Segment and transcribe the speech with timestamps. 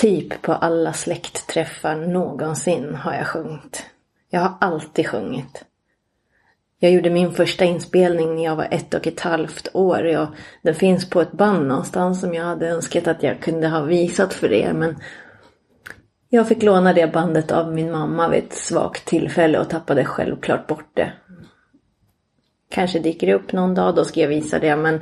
[0.00, 3.86] Typ på alla släktträffar någonsin har jag sjungit.
[4.30, 5.64] Jag har alltid sjungit.
[6.78, 10.06] Jag gjorde min första inspelning när jag var ett och ett halvt år.
[10.06, 10.28] Jag,
[10.62, 14.34] den finns på ett band någonstans som jag hade önskat att jag kunde ha visat
[14.34, 14.72] för er.
[14.72, 14.96] Men
[16.28, 20.66] jag fick låna det bandet av min mamma vid ett svagt tillfälle och tappade självklart
[20.66, 21.12] bort det.
[22.70, 24.76] Kanske dyker det upp någon dag, då ska jag visa det.
[24.76, 25.00] Men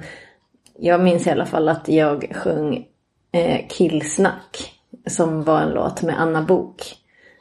[0.79, 2.87] jag minns i alla fall att jag sjöng
[3.33, 4.76] eh, Killsnack.
[5.07, 6.83] Som var en låt med Anna Bok.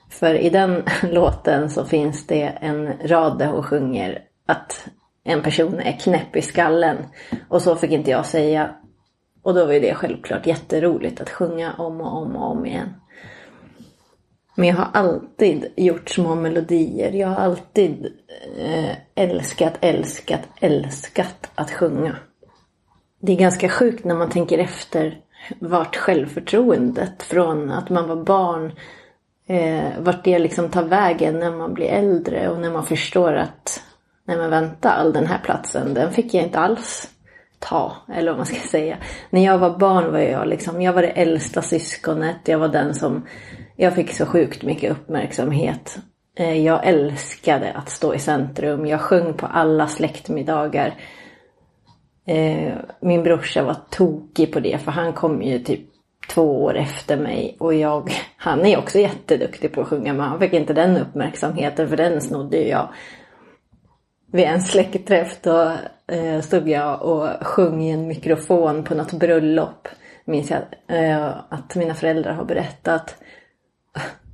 [0.10, 4.88] För i den låten så finns det en rad där hon sjunger att
[5.24, 6.98] en person är knäpp i skallen.
[7.50, 8.76] Och så fick inte jag säga.
[9.42, 12.90] Och då var ju det självklart jätteroligt att sjunga om och om och om igen.
[14.56, 17.12] Men jag har alltid gjort små melodier.
[17.12, 18.06] Jag har alltid
[18.58, 22.16] eh, älskat, älskat, älskat att sjunga.
[23.20, 25.20] Det är ganska sjukt när man tänker efter
[25.60, 28.72] vart självförtroendet från att man var barn,
[29.48, 33.84] eh, vart det liksom tar vägen när man blir äldre och när man förstår att
[34.28, 37.10] nej men vänta, all den här platsen, den fick jag inte alls
[37.60, 38.98] ta, eller vad man ska säga.
[39.30, 42.94] När jag var barn var jag liksom, jag var det äldsta syskonet, jag var den
[42.94, 43.28] som,
[43.76, 45.98] jag fick så sjukt mycket uppmärksamhet.
[46.38, 50.94] Eh, jag älskade att stå i centrum, jag sjöng på alla släktmiddagar.
[52.26, 55.82] Eh, min brorsa var tokig på det för han kom ju typ
[56.30, 60.40] två år efter mig och jag, han är också jätteduktig på att sjunga men han
[60.40, 62.90] fick inte den uppmärksamheten för den snodde ju jag.
[64.32, 65.74] Vid en släktträff då
[66.08, 69.88] eh, stod jag och sjöng i en mikrofon på något bröllop.
[70.26, 73.16] Minns jag eh, att mina föräldrar har berättat.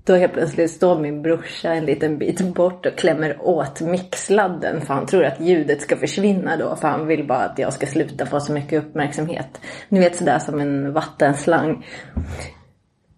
[0.03, 4.93] Då helt plötsligt står min brorsa en liten bit bort och klämmer åt mixladden för
[4.93, 8.25] han tror att ljudet ska försvinna då för han vill bara att jag ska sluta
[8.25, 9.61] få så mycket uppmärksamhet.
[9.89, 11.85] Ni vet sådär som en vattenslang.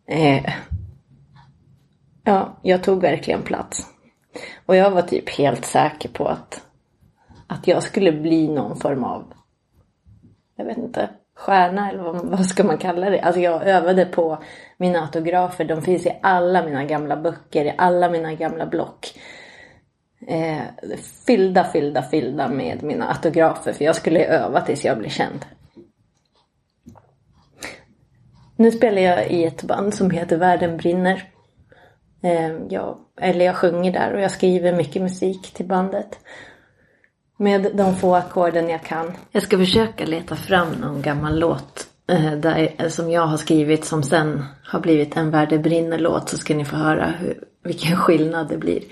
[0.08, 0.54] Eh,
[2.24, 3.88] ja, jag tog verkligen plats.
[4.66, 6.62] Och jag var typ helt säker på att,
[7.48, 9.34] att jag skulle bli någon form av,
[10.56, 11.10] jag vet inte,
[11.44, 13.22] stjärna eller vad, vad ska man kalla det?
[13.22, 14.44] Alltså jag övade på
[14.78, 15.66] mina autografer.
[15.66, 19.20] De finns i alla mina gamla böcker, i alla mina gamla block.
[20.28, 20.62] Eh,
[21.28, 23.74] fyllda, fyllda, fyllda med mina autografer.
[23.74, 25.46] För jag skulle öva tills jag blev känd.
[28.56, 31.24] Nu spelar jag i ett band som heter Världen brinner.
[32.24, 36.20] Eh, jag, eller jag sjunger där och jag skriver mycket musik till bandet.
[37.44, 39.12] Med de få ackorden jag kan.
[39.32, 43.86] Jag ska försöka leta fram någon gammal låt eh, där, eh, som jag har skrivit
[43.86, 48.50] som sen har blivit en Värde brinner-låt så ska ni få höra hur, vilken skillnad
[48.50, 48.84] det blir.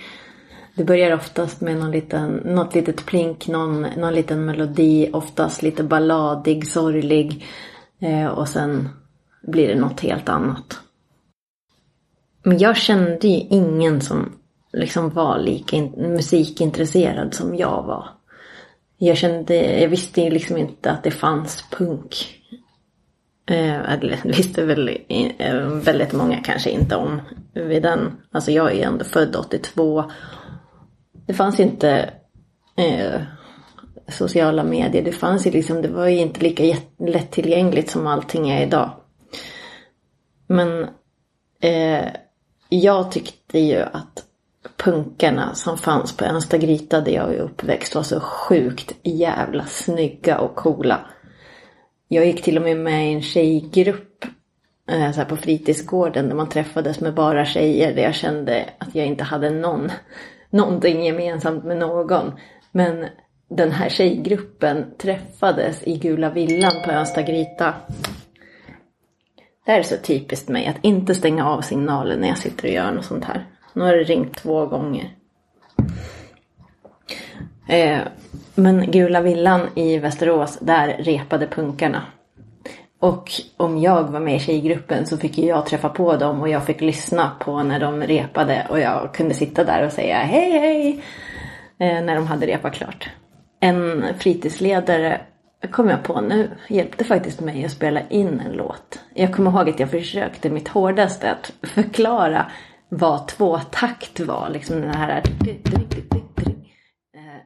[0.75, 5.83] Det börjar oftast med någon liten, något litet plink, någon, någon liten melodi, oftast lite
[5.83, 7.45] balladig, sorglig
[7.99, 8.89] eh, och sen
[9.41, 10.79] blir det något helt annat.
[12.43, 14.31] Men jag kände ju ingen som
[14.73, 18.20] liksom var lika in, musikintresserad som jag var.
[19.03, 22.39] Jag kände, jag visste liksom inte att det fanns punk.
[23.49, 24.97] Eh, eller visste väl
[25.37, 27.21] eh, väldigt många kanske inte om
[27.53, 28.17] vid den.
[28.31, 30.11] Alltså jag är ändå född 82.
[31.27, 32.13] Det fanns inte
[32.77, 33.21] eh,
[34.07, 35.03] sociala medier.
[35.03, 38.91] Det fanns ju liksom, det var ju inte lika lättillgängligt som allting är idag.
[40.47, 40.87] Men
[41.61, 42.05] eh,
[42.69, 44.25] jag tyckte ju att
[44.77, 50.55] punkarna som fanns på Enstagryta där jag är uppväxt var så sjukt jävla snygga och
[50.55, 50.99] coola.
[52.07, 54.25] Jag gick till och med med i en tjejgrupp
[54.89, 58.95] eh, så här på fritidsgården där man träffades med bara tjejer där jag kände att
[58.95, 59.91] jag inte hade någon,
[60.49, 62.31] någonting gemensamt med någon.
[62.71, 63.05] Men
[63.49, 67.73] den här tjejgruppen träffades i Gula Villan på Önstagryta.
[69.65, 72.73] Det här är så typiskt mig att inte stänga av signalen när jag sitter och
[72.73, 73.47] gör något sånt här.
[73.73, 75.09] Nu har det ringt två gånger.
[77.67, 77.99] Eh,
[78.55, 82.03] men Gula Villan i Västerås, där repade punkarna.
[82.99, 86.49] Och om jag var med i tjejgruppen så fick ju jag träffa på dem och
[86.49, 90.51] jag fick lyssna på när de repade och jag kunde sitta där och säga hej
[90.51, 91.03] hej
[91.77, 93.09] eh, när de hade repat klart.
[93.59, 95.21] En fritidsledare
[95.71, 98.99] kom jag på nu hjälpte faktiskt mig att spela in en låt.
[99.13, 102.45] Jag kommer ihåg att jag försökte mitt hårdaste att förklara
[102.93, 104.49] vad tvåtakt var.
[104.49, 105.23] Liksom den här...
[107.13, 107.41] Eh,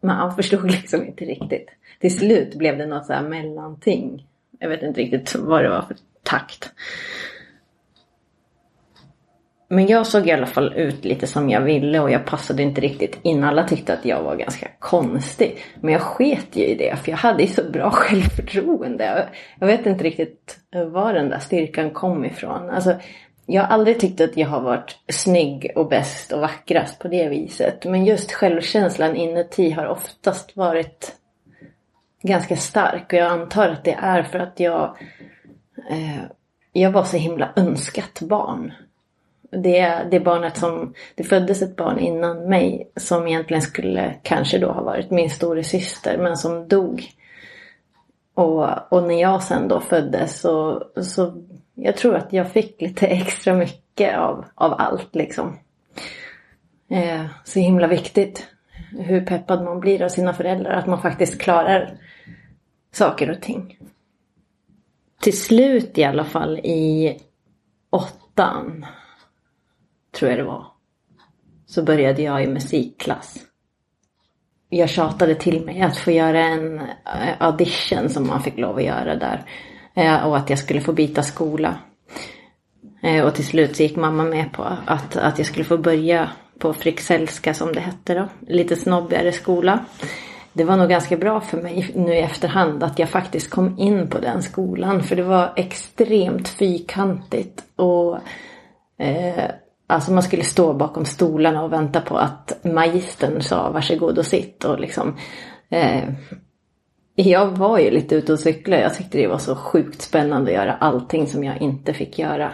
[0.00, 1.68] men han förstod liksom inte riktigt.
[2.00, 4.26] Till slut blev det något så här mellanting.
[4.58, 6.72] Jag vet inte riktigt vad det var för takt.
[9.68, 12.80] men jag såg i alla fall ut lite som jag ville och jag passade inte
[12.80, 13.44] riktigt in.
[13.44, 15.58] Alla tyckte att jag var ganska konstig.
[15.80, 19.28] Men jag sket ju i det för jag hade ju så bra självförtroende.
[19.58, 20.58] Jag vet inte riktigt
[20.92, 22.70] var den där styrkan kom ifrån.
[22.70, 22.94] Alltså,
[23.50, 27.28] jag har aldrig tyckt att jag har varit snygg och bäst och vackrast på det
[27.28, 27.84] viset.
[27.84, 31.12] Men just självkänslan inuti har oftast varit
[32.22, 33.12] ganska stark.
[33.12, 34.96] Och jag antar att det är för att jag,
[35.90, 36.22] eh,
[36.72, 38.72] jag var så himla önskat barn.
[39.50, 44.72] Det, det barnet som, det föddes ett barn innan mig som egentligen skulle kanske då
[44.72, 47.10] ha varit min store syster men som dog.
[48.38, 51.42] Och, och när jag sen då föddes så, så
[51.74, 55.58] jag tror att jag fick lite extra mycket av, av allt liksom.
[56.90, 58.46] Eh, så himla viktigt
[58.98, 60.72] hur peppad man blir av sina föräldrar.
[60.72, 61.98] Att man faktiskt klarar
[62.92, 63.78] saker och ting.
[65.20, 67.16] Till slut i alla fall i
[67.90, 68.86] åttan,
[70.18, 70.66] tror jag det var,
[71.66, 73.47] så började jag i musikklass.
[74.68, 78.84] Jag tjatade till mig att få göra en eh, audition som man fick lov att
[78.84, 79.42] göra där.
[79.94, 81.74] Eh, och att jag skulle få byta skola.
[83.02, 86.30] Eh, och till slut så gick mamma med på att, att jag skulle få börja
[86.58, 88.28] på Fryxellska som det hette då.
[88.40, 89.84] Lite snobbigare skola.
[90.52, 94.08] Det var nog ganska bra för mig nu i efterhand att jag faktiskt kom in
[94.08, 95.02] på den skolan.
[95.02, 97.64] För det var extremt fyrkantigt.
[97.76, 98.18] Och
[98.98, 99.50] eh,
[99.90, 104.64] Alltså man skulle stå bakom stolarna och vänta på att magistern sa varsågod och sitt.
[104.64, 105.16] Och liksom,
[105.68, 106.04] eh,
[107.14, 108.82] jag var ju lite ute och cyklade.
[108.82, 112.52] Jag tyckte det var så sjukt spännande att göra allting som jag inte fick göra.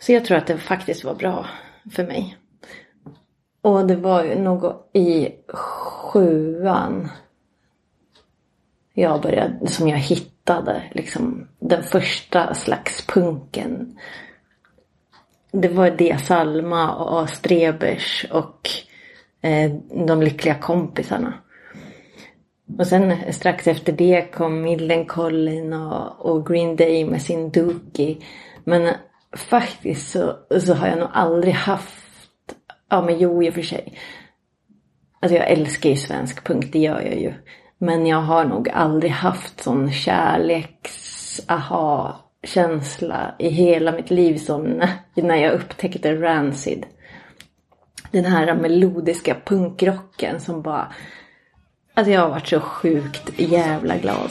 [0.00, 1.46] Så jag tror att det faktiskt var bra
[1.92, 2.36] för mig.
[3.62, 7.08] Och det var ju nog i sjuan
[8.94, 13.98] jag började, som jag hittade liksom den första slags punken.
[15.52, 18.70] Det var det Salma och Strebers och
[19.42, 19.72] eh,
[20.06, 21.34] de lyckliga kompisarna.
[22.78, 28.16] Och sen strax efter det kom Millencolin och, och Green Day med sin Dookie.
[28.64, 28.94] Men
[29.36, 32.54] faktiskt så, så har jag nog aldrig haft,
[32.90, 33.98] ja men jo i och för sig.
[35.20, 37.34] Alltså jag älskar ju svensk punk, det gör jag ju.
[37.78, 44.82] Men jag har nog aldrig haft sån kärleks, aha, känsla i hela mitt liv som
[45.14, 46.86] när jag upptäckte Rancid.
[48.10, 50.92] Den här melodiska punkrocken som bara
[51.94, 54.30] Alltså jag har varit så sjukt jävla glad.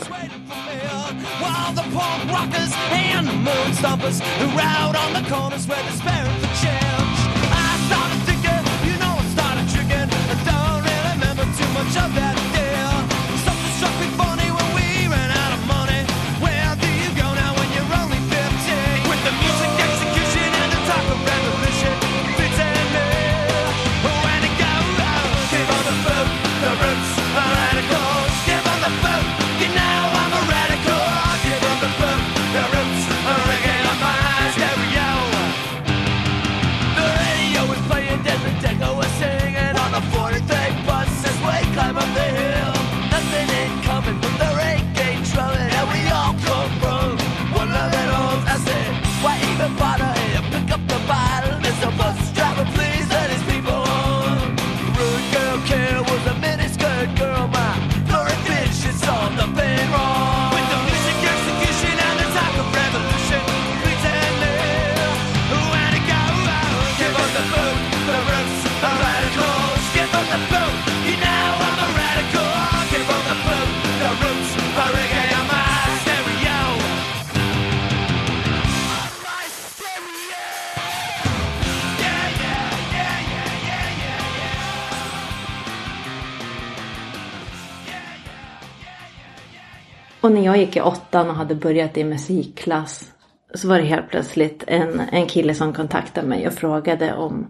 [90.21, 93.13] Och när jag gick i åttan och hade börjat i musikklass
[93.53, 97.47] så var det helt plötsligt en, en kille som kontaktade mig och frågade om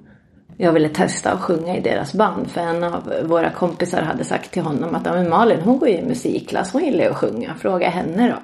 [0.58, 2.52] jag ville testa att sjunga i deras band.
[2.52, 5.98] För en av våra kompisar hade sagt till honom att men Malin hon går ju
[5.98, 8.38] i musikklass, hon gillar ju att sjunga, fråga henne då.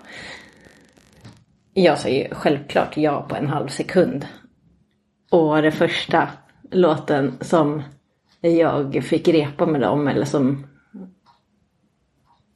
[1.74, 4.26] Jag sa ju självklart ja på en halv sekund.
[5.32, 6.30] Och det första
[6.72, 7.84] låten som
[8.42, 10.68] jag fick repa med dem eller som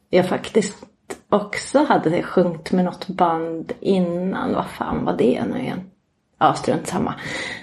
[0.10, 0.91] jag faktiskt
[1.32, 4.54] också hade sjungit med något band innan.
[4.54, 5.92] Vad fan var det nu igen?
[6.40, 7.16] Ja, strunt samma.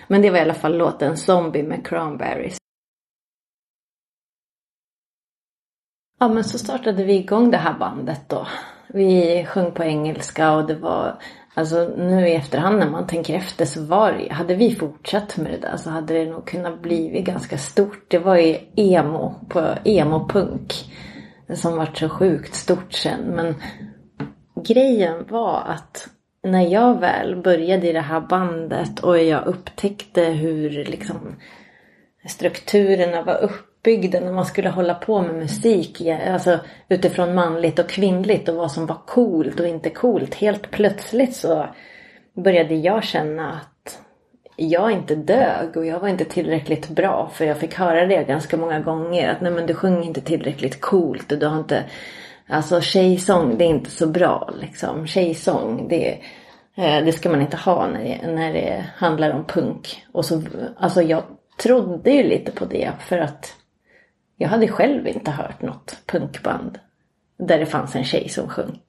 [0.07, 2.57] Men det var i alla fall låten Zombie med Cranberries.
[6.21, 8.47] Ja, men så startade vi igång det här bandet då.
[8.89, 11.19] Vi sjöng på engelska och det var
[11.59, 15.53] Alltså nu i efterhand när man tänker efter så var det, hade vi fortsatt med
[15.53, 18.05] det där så hade det nog kunnat bli ganska stort.
[18.09, 20.93] Det var ju emo på emo-punk
[21.55, 23.21] som vart så sjukt stort sen.
[23.21, 23.55] Men
[24.65, 26.09] grejen var att
[26.43, 31.37] när jag väl började i det här bandet och jag upptäckte hur liksom
[32.29, 36.03] strukturerna var uppbyggda när man skulle hålla på med musik.
[36.33, 40.35] Alltså utifrån manligt och kvinnligt och vad som var coolt och inte coolt.
[40.35, 41.67] Helt plötsligt så
[42.35, 43.78] började jag känna att
[44.61, 47.31] jag inte dög och jag var inte tillräckligt bra.
[47.33, 49.29] För jag fick höra det ganska många gånger.
[49.29, 51.85] Att nej men du sjunger inte tillräckligt coolt och du har inte
[52.51, 55.07] Alltså tjejsång det är inte så bra liksom.
[55.07, 56.11] Tjejsång det,
[56.77, 60.05] eh, det ska man inte ha när det, när det handlar om punk.
[60.13, 60.43] Och så,
[60.77, 61.23] alltså jag
[61.63, 63.55] trodde ju lite på det för att
[64.37, 66.79] jag hade själv inte hört något punkband
[67.39, 68.81] där det fanns en tjej som sjöng.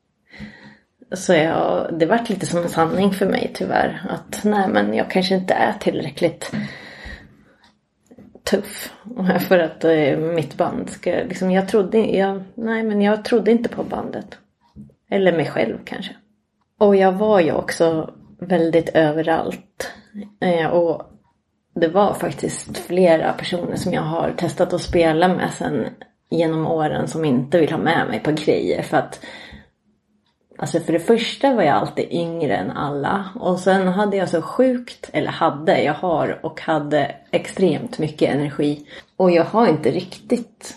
[1.11, 4.05] Så jag, det vart lite som en sanning för mig tyvärr.
[4.09, 6.51] Att nej men jag kanske inte är tillräckligt
[8.43, 8.93] tuff
[9.47, 13.69] för att eh, mitt band ska, liksom jag trodde, jag, nej men jag trodde inte
[13.69, 14.37] på bandet.
[15.09, 16.15] Eller mig själv kanske.
[16.77, 19.91] Och jag var ju också väldigt överallt.
[20.41, 21.01] Eh, och
[21.75, 25.85] det var faktiskt flera personer som jag har testat att spela med sen
[26.29, 29.25] genom åren som inte vill ha med mig på grejer för att
[30.61, 34.41] Alltså för det första var jag alltid yngre än alla och sen hade jag så
[34.41, 38.85] sjukt, eller hade, jag har och hade extremt mycket energi.
[39.17, 40.75] Och jag har inte riktigt,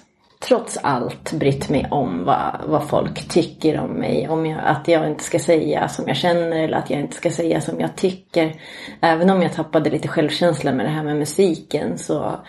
[0.49, 4.29] trots allt, brytt mig om vad, vad folk tycker om mig.
[4.29, 7.31] Om jag, att jag inte ska säga som jag känner eller att jag inte ska
[7.31, 8.61] säga som jag tycker.
[9.01, 12.41] Även om jag tappade lite självkänsla med det här med musiken så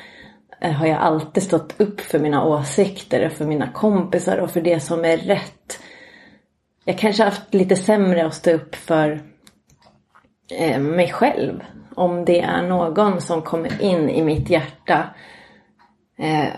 [0.62, 4.62] eh, har jag alltid stått upp för mina åsikter och för mina kompisar och för
[4.62, 5.80] det som är rätt
[6.86, 9.22] jag kanske haft lite sämre att stå upp för
[10.60, 11.64] eh, mig själv.
[11.96, 15.10] Om det är någon som kommer in i mitt hjärta.
[16.18, 16.54] Eh,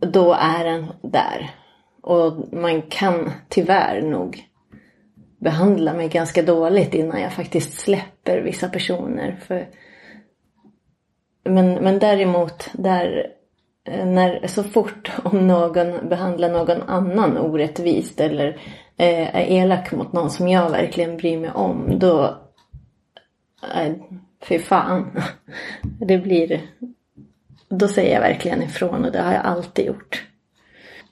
[0.00, 1.50] då är den där.
[2.02, 4.44] Och man kan tyvärr nog
[5.40, 9.40] behandla mig ganska dåligt innan jag faktiskt släpper vissa personer.
[9.46, 9.68] För...
[11.44, 13.26] Men, men däremot, där,
[13.84, 18.60] eh, när, så fort om någon behandlar någon annan orättvist eller
[19.00, 22.38] Eh, är elak mot någon som jag verkligen bryr mig om, då...
[23.74, 23.92] Eh,
[24.42, 25.22] fy fan.
[25.82, 26.60] Det blir...
[27.68, 30.26] Då säger jag verkligen ifrån och det har jag alltid gjort.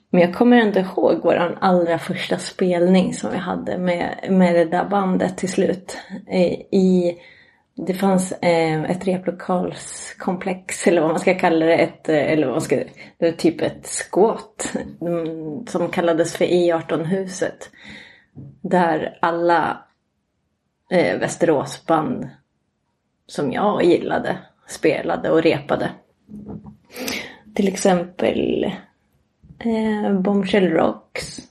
[0.09, 4.65] Men jag kommer ändå ihåg vår allra första spelning som vi hade med, med det
[4.65, 5.97] där bandet till slut.
[6.27, 7.17] Eh, I
[7.87, 11.75] det fanns eh, ett replokalskomplex eller vad man ska kalla det.
[11.75, 12.75] Ett, eh, eller vad man ska,
[13.17, 17.69] det var typ ett skåt mm, som kallades för E18-huset.
[18.61, 19.85] Där alla
[20.89, 22.29] eh, Västeråsband
[23.27, 25.91] som jag gillade spelade och repade.
[27.55, 28.71] Till exempel
[29.59, 31.48] eh, Bombshell Rocks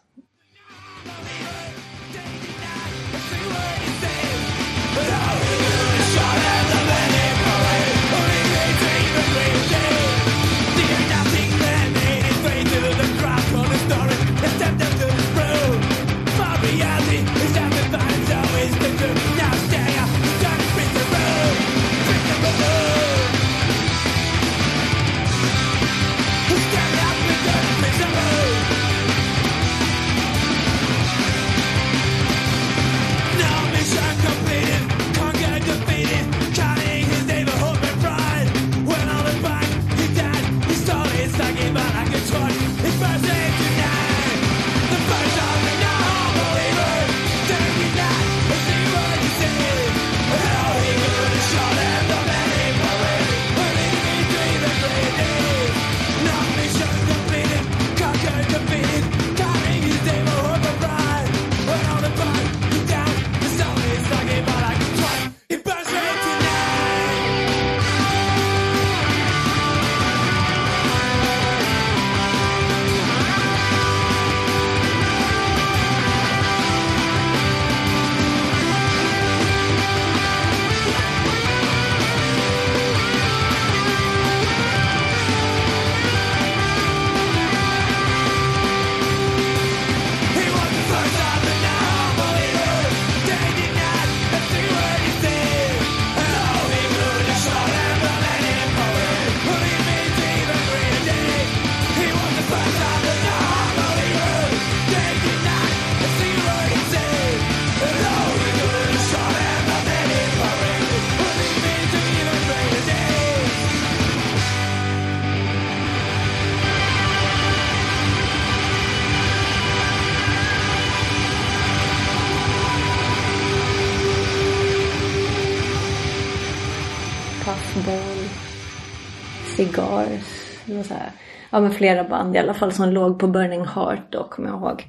[129.82, 130.64] Cigars.
[130.66, 131.10] Det var så här,
[131.50, 134.58] ja men flera band i alla fall som låg på Burning Heart då kommer jag
[134.58, 134.86] ihåg.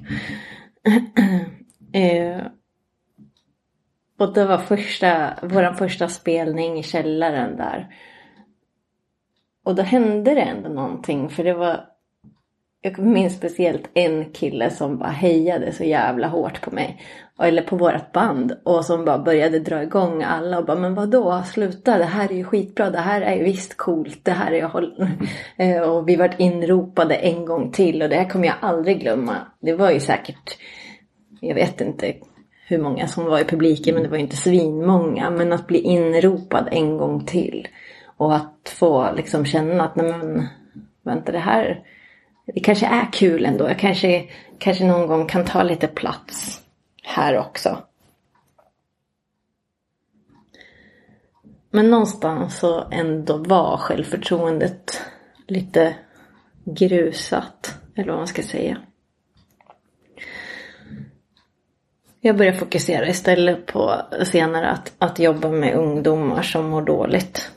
[1.92, 2.46] eh,
[4.18, 7.94] och det var första, vår första spelning i källaren där.
[9.64, 11.89] Och då hände det ändå någonting för det var
[12.82, 17.02] jag minns speciellt en kille som bara hejade så jävla hårt på mig.
[17.42, 18.52] Eller på vårt band.
[18.64, 22.34] Och som bara började dra igång alla och bara men vadå sluta det här är
[22.34, 22.90] ju skitbra.
[22.90, 24.24] Det här är ju visst coolt.
[24.24, 25.06] Det här är jag håll...
[25.56, 29.36] Eh, och vi vart inropade en gång till och det här kommer jag aldrig glömma.
[29.60, 30.58] Det var ju säkert,
[31.40, 32.14] jag vet inte
[32.66, 35.30] hur många som var i publiken men det var ju inte svinmånga.
[35.30, 37.68] Men att bli inropad en gång till.
[38.16, 40.46] Och att få liksom känna att nej men
[41.02, 41.84] vänta det här
[42.54, 43.68] det kanske är kul ändå.
[43.68, 44.24] Jag kanske,
[44.58, 46.62] kanske någon gång kan ta lite plats
[47.02, 47.78] här också.
[51.70, 55.02] Men någonstans så ändå var självförtroendet
[55.46, 55.94] lite
[56.64, 57.74] grusat.
[57.94, 58.76] Eller vad man ska säga.
[62.20, 67.52] Jag började fokusera istället på senare att, att jobba med ungdomar som mår dåligt.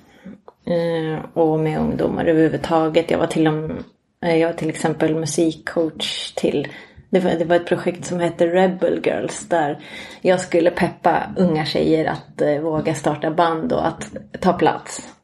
[0.66, 3.12] Eh, och med ungdomar överhuvudtaget.
[3.12, 3.84] Jag var till och med
[4.24, 6.68] Eh, jag var till exempel musikcoach till
[7.10, 9.80] det var, det var ett projekt som hette Rebel Girls där
[10.22, 15.16] jag skulle peppa unga tjejer att eh, våga starta band och att ta plats.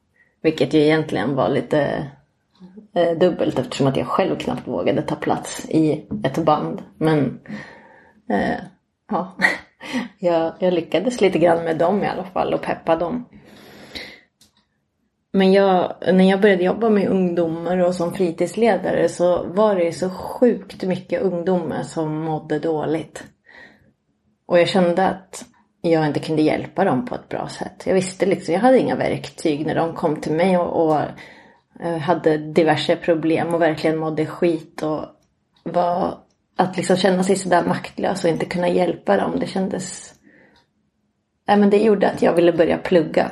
[0.41, 2.07] Vilket ju egentligen var lite
[2.95, 6.81] eh, dubbelt eftersom att jag själv knappt vågade ta plats i ett band.
[6.97, 7.39] Men
[8.29, 8.59] eh,
[9.11, 9.35] ja,
[10.19, 13.25] jag, jag lyckades lite grann med dem i alla fall och peppa dem.
[15.31, 20.09] Men jag, när jag började jobba med ungdomar och som fritidsledare så var det så
[20.09, 23.23] sjukt mycket ungdomar som mådde dåligt.
[24.45, 25.45] Och jag kände att
[25.81, 27.83] jag inte kunde hjälpa dem på ett bra sätt.
[27.85, 31.01] Jag visste liksom, jag hade inga verktyg när de kom till mig och, och
[31.79, 35.05] eh, hade diverse problem och verkligen mådde skit och
[35.63, 36.17] var
[36.55, 39.39] att liksom känna sig sådär maktlös och inte kunna hjälpa dem.
[39.39, 40.13] Det kändes...
[41.47, 43.31] Nej, men det gjorde att jag ville börja plugga.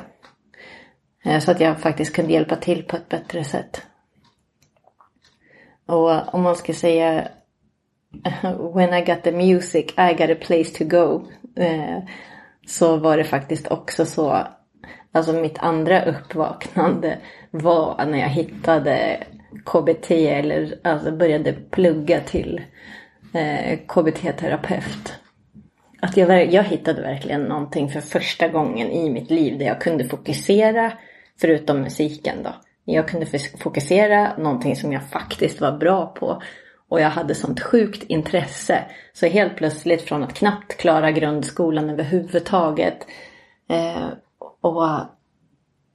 [1.28, 3.82] Eh, så att jag faktiskt kunde hjälpa till på ett bättre sätt.
[5.86, 7.28] Och om man ska säga
[8.74, 11.26] When I got the music I got a place to go.
[11.56, 11.98] Eh,
[12.66, 14.46] så var det faktiskt också så.
[15.12, 17.18] Alltså mitt andra uppvaknande
[17.50, 19.24] var när jag hittade
[19.64, 22.60] KBT eller alltså började plugga till
[23.34, 25.14] eh, KBT-terapeut.
[26.00, 30.04] Att jag, jag hittade verkligen någonting för första gången i mitt liv där jag kunde
[30.04, 30.92] fokusera
[31.40, 32.54] Förutom musiken då.
[32.84, 33.26] Jag kunde
[33.58, 36.42] fokusera någonting som jag faktiskt var bra på.
[36.88, 38.84] Och jag hade sånt sjukt intresse.
[39.12, 43.06] Så helt plötsligt från att knappt klara grundskolan överhuvudtaget.
[43.68, 44.08] Eh,
[44.60, 44.76] och,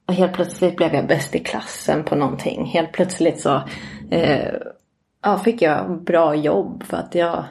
[0.06, 2.64] och helt plötsligt blev jag bäst i klassen på någonting.
[2.64, 3.62] Helt plötsligt så
[4.10, 4.54] eh,
[5.22, 7.44] ja, fick jag bra jobb för att jag,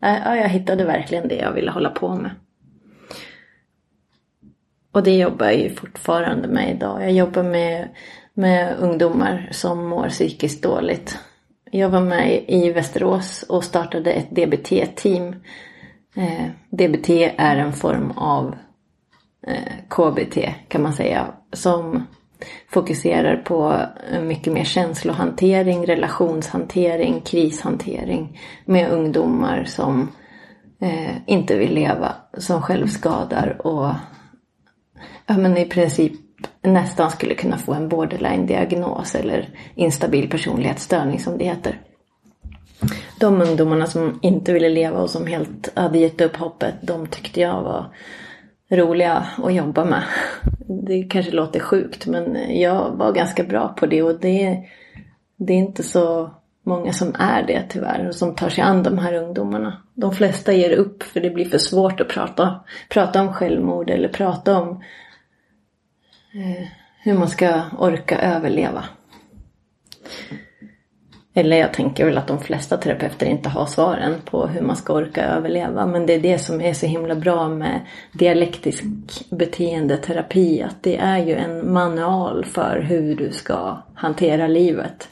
[0.00, 2.30] ja, jag hittade verkligen det jag ville hålla på med.
[4.96, 7.02] Och det jobbar jag ju fortfarande med idag.
[7.02, 7.88] Jag jobbar med,
[8.34, 11.18] med ungdomar som mår psykiskt dåligt.
[11.70, 15.34] Jag var med i Västerås och startade ett DBT-team.
[16.16, 18.54] Eh, DBT är en form av
[19.46, 21.26] eh, KBT kan man säga.
[21.52, 22.06] Som
[22.68, 23.80] fokuserar på
[24.12, 30.08] eh, mycket mer känslohantering, relationshantering, krishantering med ungdomar som
[30.80, 33.90] eh, inte vill leva, som självskadar och
[35.26, 36.12] ja, men i princip
[36.62, 41.80] nästan skulle kunna få en borderline-diagnos eller instabil personlighetsstörning som det heter.
[43.20, 47.40] De ungdomarna som inte ville leva och som helt hade gett upp hoppet, de tyckte
[47.40, 47.90] jag var
[48.70, 50.02] roliga att jobba med.
[50.68, 54.58] Det kanske låter sjukt men jag var ganska bra på det och det,
[55.36, 56.30] det är inte så
[56.62, 59.82] många som är det tyvärr och som tar sig an de här ungdomarna.
[59.94, 64.08] De flesta ger upp för det blir för svårt att prata, prata om självmord eller
[64.08, 64.82] prata om
[66.36, 66.66] Eh,
[67.02, 68.84] hur man ska orka överleva.
[71.34, 74.92] Eller jag tänker väl att de flesta terapeuter inte har svaren på hur man ska
[74.92, 75.86] orka överleva.
[75.86, 77.80] Men det är det som är så himla bra med
[78.12, 78.84] dialektisk
[79.30, 80.62] beteendeterapi.
[80.62, 85.08] Att det är ju en manual för hur du ska hantera livet.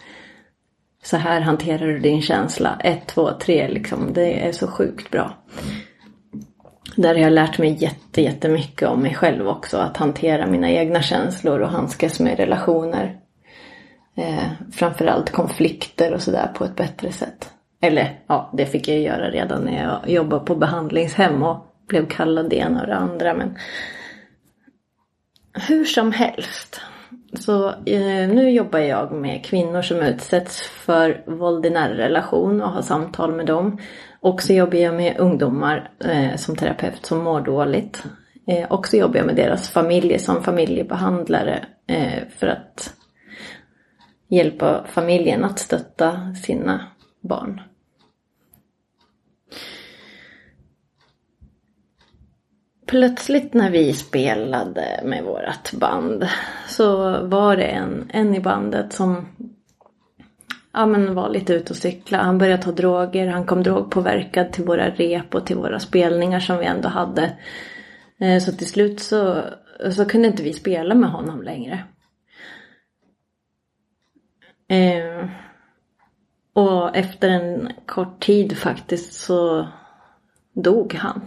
[1.03, 2.77] Så här hanterar du din känsla.
[2.81, 4.13] Ett, två, tre liksom.
[4.13, 5.35] Det är så sjukt bra.
[6.97, 9.79] Där har jag lärt mig jätte, jättemycket om mig själv också.
[9.79, 13.17] Att hantera mina egna känslor och handskas med relationer.
[14.17, 17.51] Eh, framförallt konflikter och sådär på ett bättre sätt.
[17.81, 22.51] Eller ja, det fick jag göra redan när jag jobbade på behandlingshem och blev kallad
[22.51, 23.35] det ena och det andra.
[23.35, 23.59] Men
[25.69, 26.81] hur som helst.
[27.33, 32.71] Så eh, nu jobbar jag med kvinnor som utsätts för våld i nära relation och
[32.71, 33.79] har samtal med dem.
[34.21, 38.05] Och så jobbar jag med ungdomar eh, som terapeut som mår dåligt.
[38.47, 42.95] Eh, och så jobbar jag med deras familjer som familjebehandlare eh, för att
[44.29, 46.81] hjälpa familjen att stötta sina
[47.21, 47.61] barn.
[52.95, 56.29] Plötsligt när vi spelade med vårt band
[56.69, 59.27] så var det en, en i bandet som
[60.73, 62.23] ja, men var lite ute och cykla.
[62.23, 66.59] Han började ta droger, han kom drogpåverkad till våra rep och till våra spelningar som
[66.59, 67.33] vi ändå hade.
[68.19, 69.45] Eh, så till slut så,
[69.91, 71.85] så kunde inte vi spela med honom längre.
[74.69, 75.29] Eh,
[76.53, 79.69] och efter en kort tid faktiskt så
[80.53, 81.21] dog han.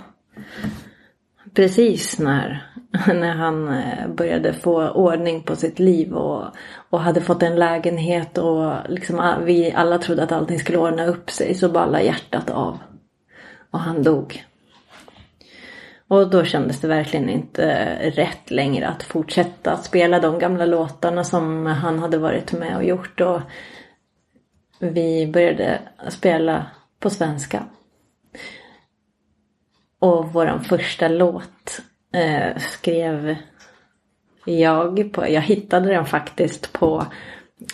[1.58, 2.68] Precis när,
[3.08, 6.46] när han eh, började få ordning på sitt liv och,
[6.90, 11.06] och hade fått en lägenhet och liksom ah, vi alla trodde att allting skulle ordna
[11.06, 12.78] upp sig så ballade hjärtat av.
[13.72, 14.44] Och han dog.
[16.08, 21.66] Och då kändes det verkligen inte rätt längre att fortsätta spela de gamla låtarna som
[21.66, 23.22] han hade varit med och gjort.
[23.22, 23.42] Och
[24.80, 26.66] vi började spela
[27.00, 27.64] på svenska.
[30.00, 31.82] Och våran första låt
[32.14, 33.36] eh, skrev
[34.46, 37.06] jag på, jag hittade den faktiskt på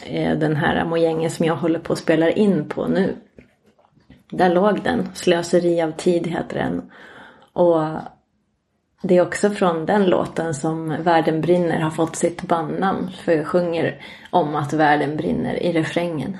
[0.05, 3.15] eh, den här mojängen som jag håller på att spela in på nu.
[4.29, 6.91] Där låg den, Slöseri av tid heter den.
[7.53, 7.81] Och
[9.01, 13.11] det är också från den låten som Världen brinner har fått sitt bandnamn.
[13.11, 16.37] För jag sjunger om att världen brinner i refrängen.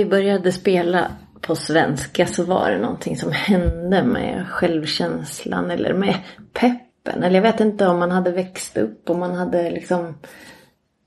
[0.00, 1.10] Vi började spela
[1.40, 6.14] på svenska så var det någonting som hände med självkänslan eller med
[6.52, 7.22] peppen.
[7.22, 10.18] Eller jag vet inte om man hade växt upp och man hade liksom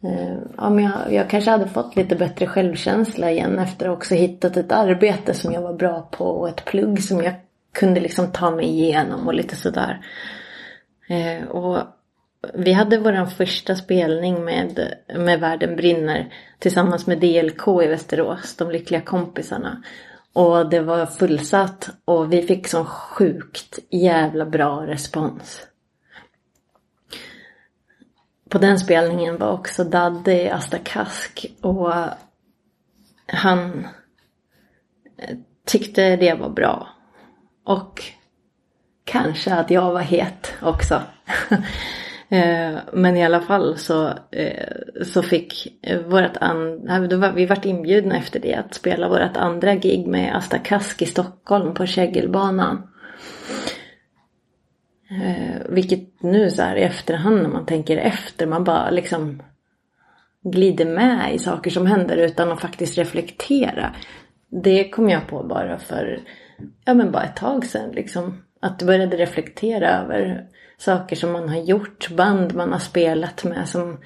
[0.04, 4.16] eh, Ja, men jag, jag kanske hade fått lite bättre självkänsla igen efter att också
[4.16, 7.34] hittat ett arbete som jag var bra på och ett plugg som jag
[7.74, 10.06] kunde liksom ta mig igenom och lite sådär.
[11.10, 11.78] Eh, och
[12.54, 18.72] vi hade vår första spelning med, med Världen brinner tillsammans med DLK i Västerås, de
[18.72, 19.84] lyckliga kompisarna.
[20.34, 25.68] Och det var fullsatt och vi fick sån sjukt jävla bra respons.
[28.50, 31.94] På den spelningen var också Daddy Asta Kask och
[33.26, 33.88] han
[35.18, 36.90] eh, tyckte det var bra.
[37.64, 38.04] Och
[39.04, 41.02] kanske att jag var het också.
[42.34, 45.68] Eh, men i alla fall så, eh, så fick
[46.06, 51.02] vårt an- vi vart inbjudna efter det att spela vårt andra gig med Asta Kask
[51.02, 52.88] i Stockholm på Kägelbanan.
[55.10, 59.44] Eh, vilket nu så här i efterhand när man tänker efter, man bara liksom
[60.44, 63.96] glider med i saker som händer utan att faktiskt reflektera.
[64.50, 66.20] Det kom jag på bara för,
[66.86, 68.44] ja men bara ett tag sedan liksom.
[68.60, 70.46] Att du började reflektera över
[70.78, 73.98] saker som man har gjort, band man har spelat med, som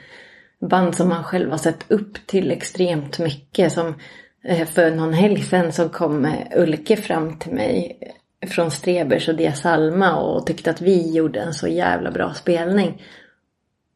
[0.60, 3.72] band som man själv har sett upp till extremt mycket.
[3.74, 3.96] Som
[4.44, 8.00] eh, för någon helg sedan så kom eh, Ulke fram till mig
[8.48, 13.02] från Strebers och Dia Salma och tyckte att vi gjorde en så jävla bra spelning.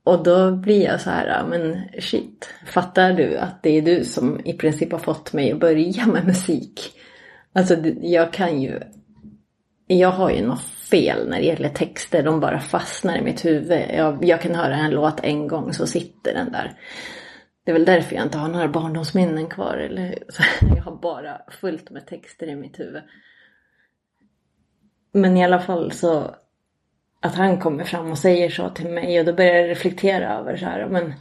[0.03, 4.39] Och då blir jag så här, men shit, fattar du att det är du som
[4.45, 6.99] i princip har fått mig att börja med musik?
[7.53, 8.79] Alltså jag kan ju,
[9.87, 13.85] jag har ju något fel när det gäller texter, de bara fastnar i mitt huvud.
[13.93, 16.73] Jag, jag kan höra en låt en gång så sitter den där.
[17.65, 19.77] Det är väl därför jag inte har några barndomsminnen kvar.
[19.77, 20.43] Eller, så
[20.75, 23.03] jag har bara fullt med texter i mitt huvud.
[25.13, 26.35] Men i alla fall så
[27.21, 30.57] att han kommer fram och säger så till mig och då börjar jag reflektera över
[30.57, 31.13] så här, men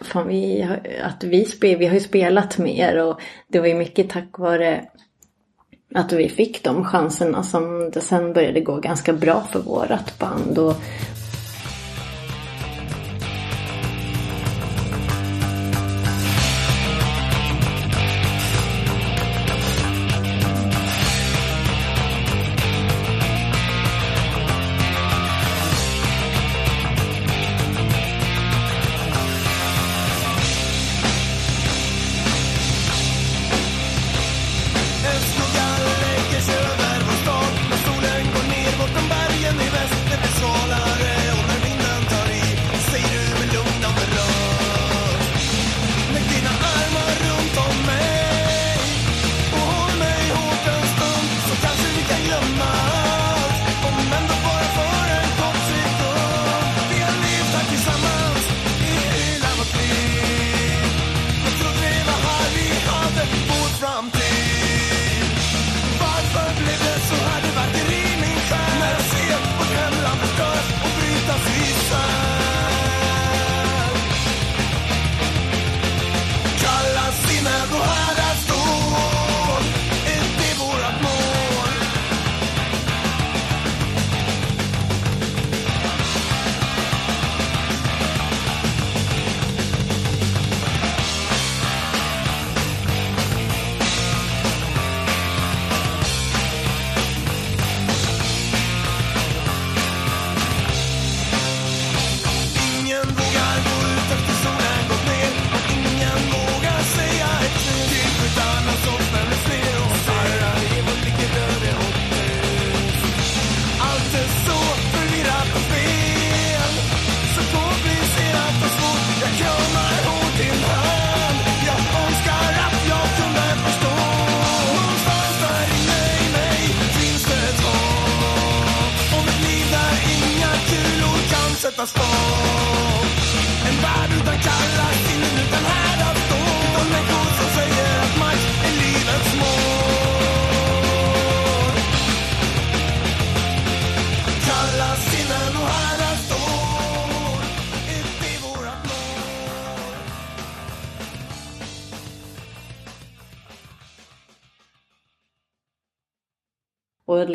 [0.00, 3.74] fan vi har, att vi, spel, vi har ju spelat mer och det var ju
[3.74, 4.84] mycket tack vare
[5.94, 10.58] att vi fick de chanserna som det sen började gå ganska bra för vårat band.
[10.58, 10.74] Och,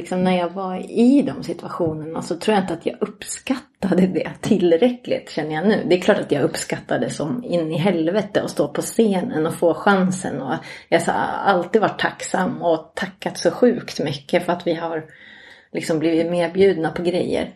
[0.10, 4.32] liksom när jag var i de situationerna så tror jag inte att jag uppskattade det
[4.42, 5.86] tillräckligt känner jag nu.
[5.90, 9.54] Det är klart att jag uppskattade som in i helvete att stå på scenen och
[9.54, 10.42] få chansen.
[10.42, 10.54] Och
[10.90, 11.14] jag har
[11.54, 15.06] alltid varit tacksam och tackat så sjukt mycket för att vi har
[15.72, 17.54] liksom blivit medbjudna på grejer.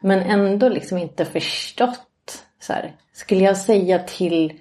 [0.00, 2.44] Men ändå liksom inte förstått.
[2.60, 4.60] Så här, skulle jag säga till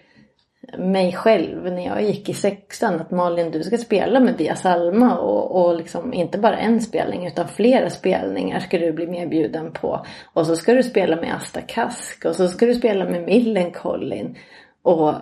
[0.77, 5.17] mig själv när jag gick i sexan att Malin du ska spela med Dia Salma
[5.17, 10.05] och, och liksom inte bara en spelning utan flera spelningar ska du bli medbjuden på.
[10.33, 14.37] Och så ska du spela med Asta Kask och så ska du spela med Millencolin.
[14.81, 15.13] Och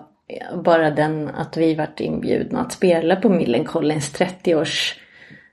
[0.64, 5.00] bara den att vi vart inbjudna att spela på Millencolins 30-års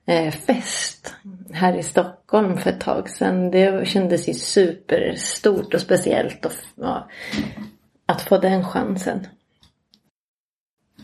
[0.07, 1.15] eh, fest
[1.53, 3.51] här i Stockholm för ett tag sedan.
[3.51, 7.09] Det kändes ju superstort och speciellt och, ja,
[8.07, 9.27] att få den chansen.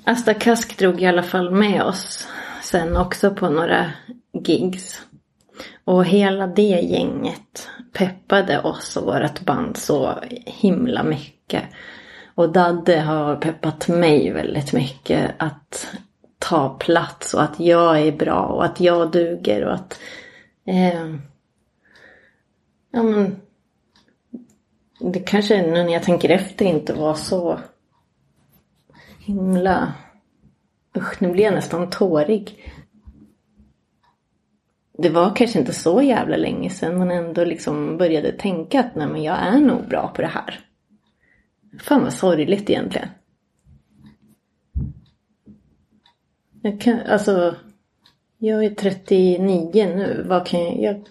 [0.05, 2.29] Asta Kask drog i alla fall med oss
[2.63, 3.93] sen också på några
[4.33, 5.03] gigs.
[5.85, 10.15] Och hela det gänget peppade oss och vårt band så
[10.47, 11.63] himla mycket.
[12.35, 15.97] Och Dadde har peppat mig väldigt mycket att
[16.39, 20.01] ta plats och att jag är bra och att jag duger och att
[20.65, 21.15] eh,
[22.91, 23.41] ja men
[25.01, 27.61] det kanske nu när jag tänker efter inte var så
[29.29, 29.93] himla...
[30.97, 32.73] Usch, nu blir jag nästan tårig.
[34.99, 39.07] det var kanske inte så jävla länge sedan man ändå liksom började tänka att nej
[39.07, 40.61] men jag är nog bra på det här.
[41.81, 43.09] Fan vad sorgligt egentligen.
[46.63, 47.57] Jag kan, alltså,
[48.39, 50.25] jag är 39 nu.
[50.29, 50.77] Vad kan jag...
[50.83, 51.05] jag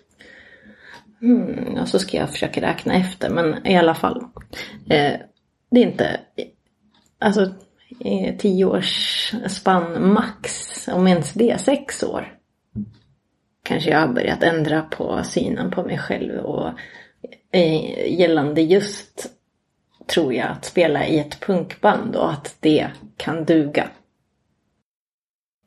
[1.20, 3.30] hmm, och så ska jag försöka räkna efter.
[3.30, 4.24] Men i alla fall.
[4.90, 5.14] Eh,
[5.72, 6.20] det är inte...
[7.20, 7.54] Alltså,
[8.00, 10.88] Eh, tio års spann max.
[10.88, 12.38] Om ens det, sex år.
[13.64, 16.40] Kanske jag har börjat ändra på synen på mig själv.
[16.40, 16.70] Och
[17.52, 19.32] eh, gällande just,
[20.08, 23.90] tror jag, att spela i ett punkband och att det kan duga.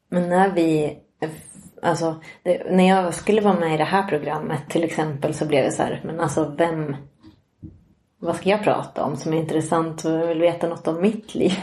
[0.08, 0.98] Men när vi,
[1.82, 5.64] alltså det, när jag skulle vara med i det här programmet till exempel så blev
[5.64, 6.96] det så här, men alltså vem,
[8.22, 11.52] vad ska jag prata om som är intressant och vill veta något om mitt liv?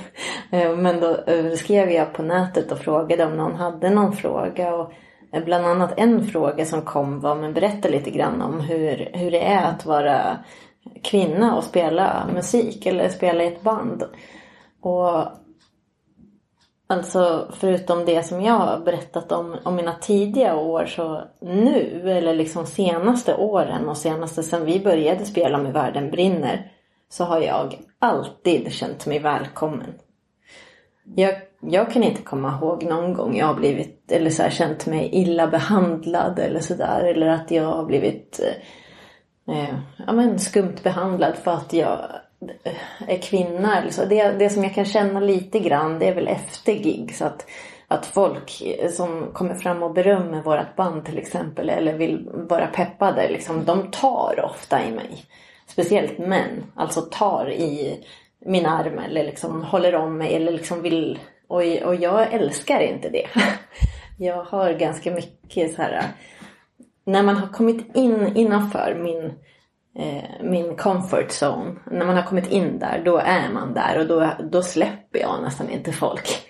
[0.52, 4.76] Eh, men då eh, skrev jag på nätet och frågade om någon hade någon fråga.
[4.76, 4.92] Och
[5.32, 9.32] eh, bland annat en fråga som kom var, men berätta lite grann om hur, hur
[9.32, 10.38] det är att vara
[11.04, 14.04] kvinna och spela musik eller spela i ett band.
[14.82, 15.24] Och
[16.90, 22.36] Alltså förutom det som jag har berättat om, om mina tidiga år så nu eller
[22.36, 26.72] liksom senaste åren och senaste sen vi började spela med Världen brinner
[27.10, 29.94] så har jag alltid känt mig välkommen.
[31.16, 34.86] Jag, jag kan inte komma ihåg någon gång jag har blivit eller så här, känt
[34.86, 38.40] mig illa behandlad eller sådär eller att jag har blivit
[39.48, 39.76] eh,
[40.08, 42.00] ja, men skumt behandlad för att jag
[43.08, 44.06] är kvinna eller så.
[44.06, 47.16] Det, det som jag kan känna lite grann det är väl efter gig.
[47.16, 47.46] Så att,
[47.88, 53.30] att folk som kommer fram och berömmer vårt band till exempel eller vill vara peppade.
[53.30, 55.24] Liksom, de tar ofta i mig.
[55.68, 56.64] Speciellt män.
[56.76, 58.00] Alltså tar i
[58.46, 61.20] min arm eller liksom håller om mig eller liksom vill.
[61.48, 63.28] Och, och jag älskar inte det.
[64.20, 66.04] Jag har ganska mycket så här.
[67.04, 69.32] När man har kommit in innanför min eh,
[70.00, 71.76] Eh, min comfort zone.
[71.92, 75.44] När man har kommit in där, då är man där och då, då släpper jag
[75.44, 76.48] nästan inte folk.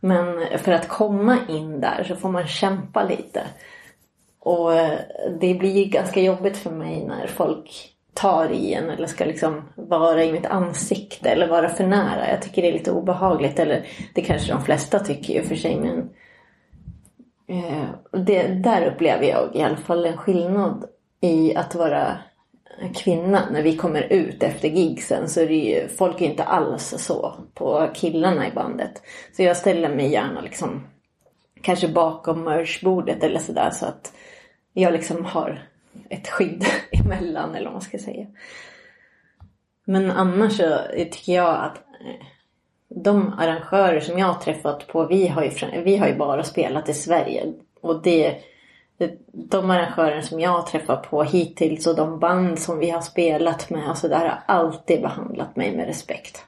[0.00, 3.42] Men för att komma in där så får man kämpa lite.
[4.40, 4.98] Och eh,
[5.40, 10.24] det blir ganska jobbigt för mig när folk tar i en eller ska liksom vara
[10.24, 12.30] i mitt ansikte eller vara för nära.
[12.30, 13.58] Jag tycker det är lite obehagligt.
[13.58, 16.10] Eller det kanske de flesta tycker ju för sig men
[17.48, 17.88] eh,
[18.24, 20.84] det, där upplever jag i alla fall en skillnad
[21.20, 22.18] i att vara
[22.94, 26.94] kvinna när vi kommer ut efter gigsen så är det ju, folk är inte alls
[26.98, 29.02] så på killarna i bandet.
[29.32, 30.86] Så jag ställer mig gärna liksom
[31.62, 34.12] kanske bakom merchbordet eller sådär så att
[34.72, 35.68] jag liksom har
[36.08, 36.64] ett skydd
[37.04, 38.26] emellan eller vad man ska säga.
[39.84, 42.26] Men annars så tycker jag att eh,
[42.88, 45.50] de arrangörer som jag har träffat på, vi har ju,
[45.82, 47.52] vi har ju bara spelat i Sverige.
[47.80, 48.36] Och det
[49.32, 53.70] de arrangörer som jag har träffat på hittills och de band som vi har spelat
[53.70, 56.44] med alltså och sådär har alltid behandlat mig med respekt.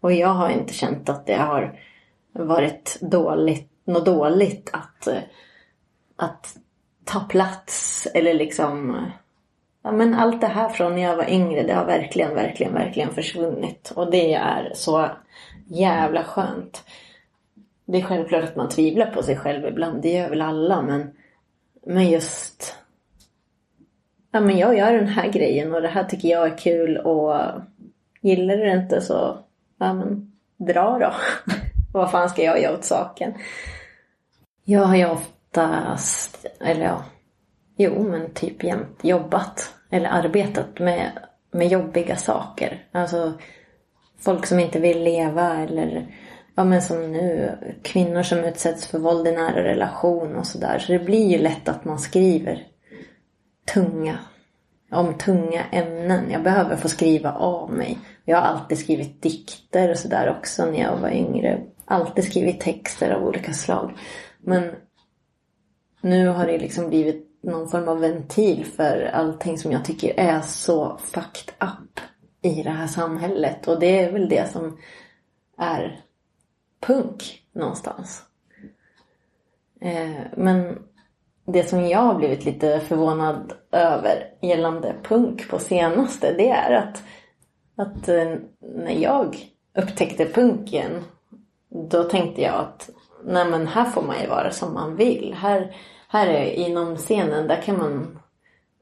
[0.00, 1.78] Och jag har inte känt att det har
[2.32, 5.08] varit dåligt, något dåligt att,
[6.16, 6.56] att
[7.04, 9.06] ta plats eller liksom
[9.84, 13.14] Ja men allt det här från när jag var yngre det har verkligen, verkligen, verkligen
[13.14, 13.92] försvunnit.
[13.96, 15.10] Och det är så
[15.66, 16.84] jävla skönt.
[17.84, 21.10] Det är självklart att man tvivlar på sig själv ibland, det gör väl alla men
[21.86, 22.76] men just...
[24.30, 27.42] Ja men jag gör den här grejen och det här tycker jag är kul och
[28.20, 29.38] gillar du det inte så,
[29.78, 31.12] ja men dra då.
[31.92, 33.34] Vad fan ska jag göra åt saken?
[34.64, 37.04] Jag har ju oftast, eller ja,
[37.76, 41.10] jo men typ jämt jobbat eller arbetat med,
[41.50, 42.84] med jobbiga saker.
[42.92, 43.32] Alltså
[44.20, 46.06] folk som inte vill leva eller
[46.54, 50.78] ja men som nu, kvinnor som utsätts för våld i nära relation och sådär.
[50.78, 52.66] Så det blir ju lätt att man skriver
[53.74, 54.18] tunga,
[54.90, 56.30] om tunga ämnen.
[56.30, 57.98] Jag behöver få skriva av mig.
[58.24, 61.60] Jag har alltid skrivit dikter och sådär också när jag var yngre.
[61.84, 63.92] Alltid skrivit texter av olika slag.
[64.40, 64.70] Men
[66.00, 70.40] nu har det liksom blivit någon form av ventil för allting som jag tycker är
[70.40, 72.00] så fucked up
[72.42, 73.68] i det här samhället.
[73.68, 74.78] Och det är väl det som
[75.58, 76.00] är
[76.86, 78.22] punk någonstans.
[79.80, 80.78] Eh, men
[81.44, 87.02] det som jag har blivit lite förvånad över gällande punk på senaste det är att,
[87.76, 89.38] att eh, när jag
[89.78, 91.04] upptäckte punken
[91.68, 92.90] då tänkte jag att
[93.24, 95.34] nej men här får man ju vara som man vill.
[95.38, 95.76] Här,
[96.08, 98.18] här är inom scenen där kan man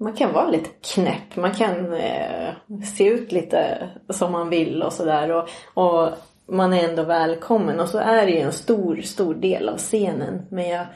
[0.00, 2.52] man kan vara lite knäpp, man kan eh,
[2.96, 5.30] se ut lite som man vill och sådär.
[5.30, 6.08] Och, och
[6.50, 10.42] man är ändå välkommen och så är det ju en stor, stor del av scenen.
[10.50, 10.86] Men jag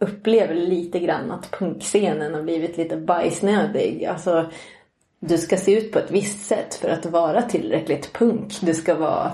[0.00, 4.04] upplever lite grann att punkscenen har blivit lite bajsnödig.
[4.04, 4.50] Alltså,
[5.20, 8.60] du ska se ut på ett visst sätt för att vara tillräckligt punk.
[8.60, 9.32] Du ska vara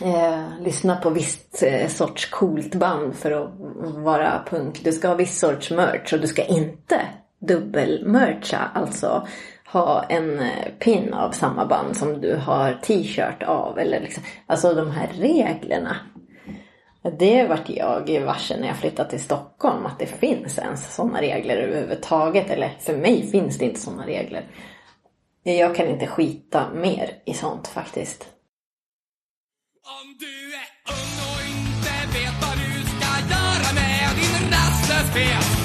[0.00, 3.50] eh, lyssna på visst eh, sorts coolt band för att
[3.96, 4.84] vara punk.
[4.84, 7.00] Du ska ha viss sorts merch och du ska inte
[7.38, 8.70] dubbelmercha.
[8.74, 9.26] Alltså
[9.72, 13.78] ha en eh, pin av samma band som du har t-shirt av.
[13.78, 15.96] Eller liksom, alltså de här reglerna.
[17.18, 19.86] Det vart jag varse när jag flyttade till Stockholm.
[19.86, 22.50] Att det finns ens sådana regler överhuvudtaget.
[22.50, 24.44] Eller för mig finns det inte sådana regler.
[25.42, 28.28] Jag kan inte skita mer i sånt faktiskt.
[29.84, 35.62] Om du är ung och inte vet vad du ska göra med din rastlöshet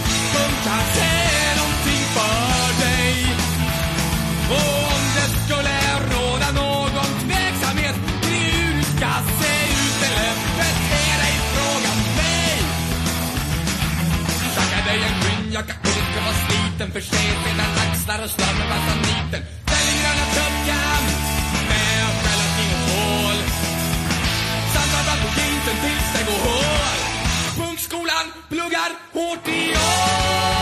[16.78, 21.03] ska förser sliten axlar och slår med basaniten Ställ den gröna tuppkam
[21.69, 23.38] med gelatin och kål
[25.23, 26.97] på vintern tills det går hål.
[27.57, 30.57] Punkskolan pluggar hårt i år.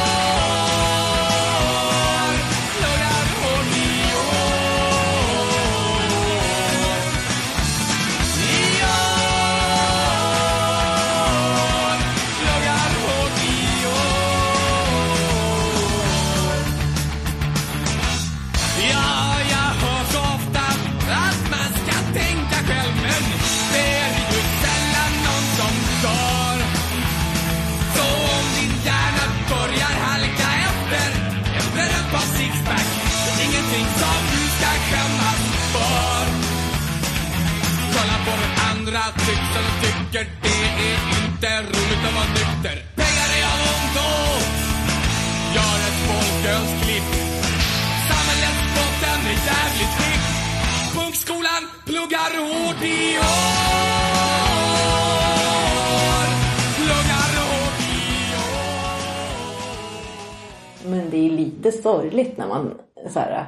[61.66, 63.46] Lite sorgligt när man så här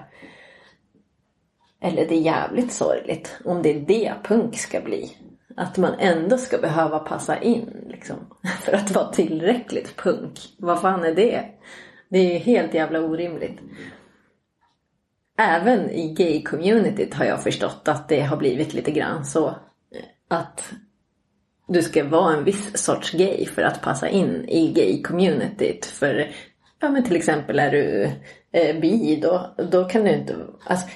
[1.79, 5.17] eller det är jävligt sorgligt om det är det punk ska bli.
[5.55, 8.15] Att man ändå ska behöva passa in liksom.
[8.61, 10.39] För att vara tillräckligt punk.
[10.57, 11.45] Vad fan är det?
[12.09, 13.59] Det är helt jävla orimligt.
[15.37, 19.47] Även i gay-communityt har jag förstått att det har blivit lite grann så.
[19.47, 19.55] Eh,
[20.27, 20.73] att
[21.67, 25.85] du ska vara en viss sorts gay för att passa in i gay-communityt.
[25.85, 26.31] För
[26.79, 28.11] ja, men till exempel är du
[28.51, 30.35] eh, bi då, då kan du inte...
[30.63, 30.87] Alltså,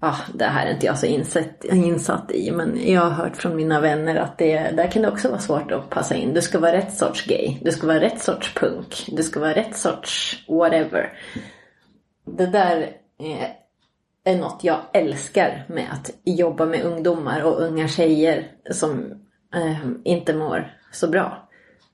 [0.00, 3.56] ah, det här är inte jag så insatt, insatt i men jag har hört från
[3.56, 6.34] mina vänner att det, där kan det också vara svårt att passa in.
[6.34, 9.54] Du ska vara rätt sorts gay, du ska vara rätt sorts punk, du ska vara
[9.54, 11.18] rätt sorts whatever.
[12.24, 13.54] Det där är,
[14.24, 19.12] är något jag älskar med att jobba med ungdomar och unga tjejer som
[19.54, 21.48] eh, inte mår så bra.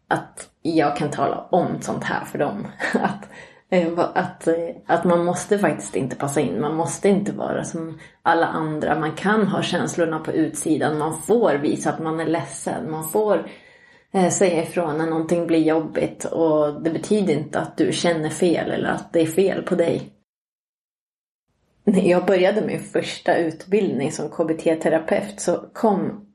[0.08, 2.66] Att jag kan tala om sånt här för dem.
[2.94, 3.28] att
[3.70, 4.54] eh, att, eh,
[4.86, 6.60] att man måste faktiskt inte passa in.
[6.60, 8.98] Man måste inte vara som alla andra.
[8.98, 10.98] Man kan ha känslorna på utsidan.
[10.98, 12.90] Man får visa att man är ledsen.
[12.90, 13.50] Man får
[14.12, 16.24] eh, säga ifrån när någonting blir jobbigt.
[16.24, 20.12] Och det betyder inte att du känner fel eller att det är fel på dig.
[21.84, 26.26] När jag började min första utbildning som KBT-terapeut så kom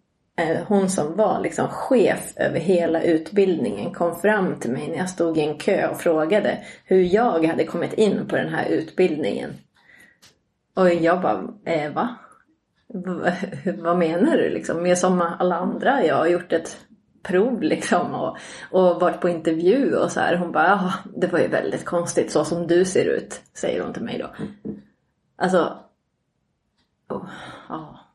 [0.68, 5.38] hon som var liksom chef över hela utbildningen kom fram till mig när jag stod
[5.38, 9.54] i en kö och frågade hur jag hade kommit in på den här utbildningen.
[10.74, 12.16] Och jag bara, eh, va?
[13.78, 14.86] Vad menar du liksom?
[14.86, 16.78] Jag som alla andra, jag har gjort ett
[17.24, 18.38] prov liksom och,
[18.72, 20.36] och varit på intervju och så här.
[20.36, 24.04] Hon bara, det var ju väldigt konstigt så som du ser ut, säger hon till
[24.04, 24.46] mig då.
[25.36, 25.80] Alltså,
[27.10, 27.26] oh,
[27.70, 28.07] oh.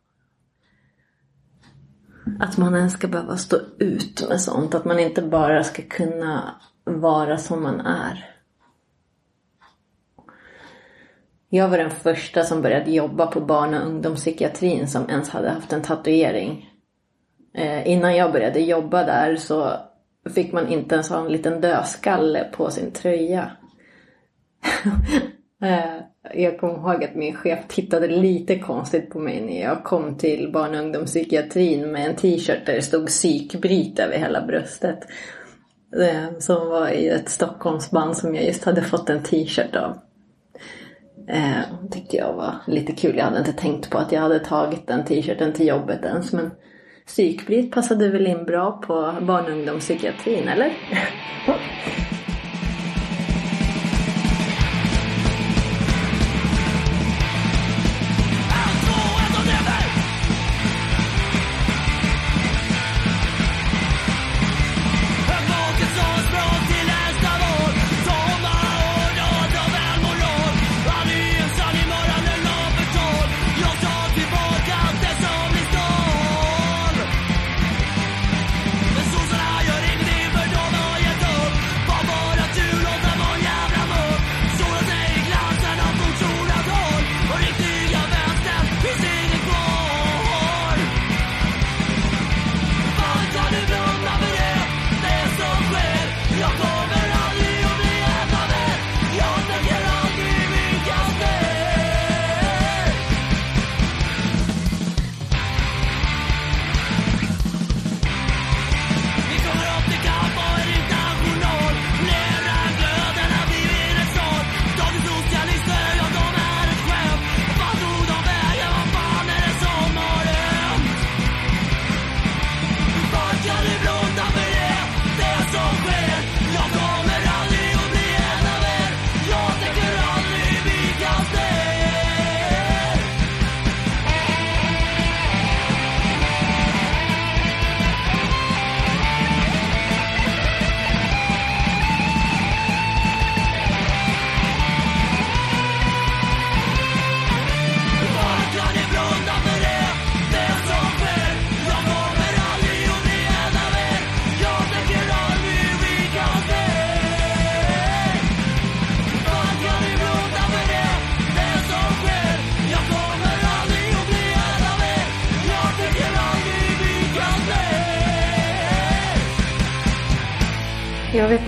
[2.41, 4.75] Att man ens ska behöva stå ut med sånt.
[4.75, 6.55] Att man inte bara ska kunna
[6.85, 8.29] vara som man är.
[11.49, 15.73] Jag var den första som började jobba på barn och ungdomspsykiatrin som ens hade haft
[15.73, 16.71] en tatuering.
[17.55, 19.77] Eh, innan jag började jobba där så
[20.35, 23.51] fick man inte ens ha en liten dödskalle på sin tröja.
[25.63, 26.03] Eh,
[26.35, 30.53] jag kommer ihåg att min chef tittade lite konstigt på mig när jag kom till
[30.53, 34.99] barn och ungdomspsykiatrin med en t-shirt där det stod psykbryt över hela bröstet.
[36.01, 39.99] Eh, som var i ett Stockholmsband som jag just hade fått en t-shirt av.
[41.29, 43.17] Eh, tyckte jag var lite kul.
[43.17, 46.33] Jag hade inte tänkt på att jag hade tagit den t-shirten till jobbet ens.
[46.33, 46.51] Men
[47.07, 50.73] psykbryt passade väl in bra på barn och ungdomspsykiatrin, eller?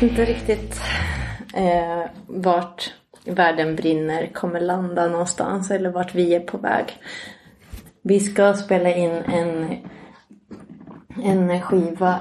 [0.05, 0.81] inte riktigt
[1.55, 2.95] eh, vart
[3.25, 6.85] världen brinner kommer landa någonstans eller vart vi är på väg.
[8.03, 9.77] Vi ska spela in en,
[11.25, 12.21] en skiva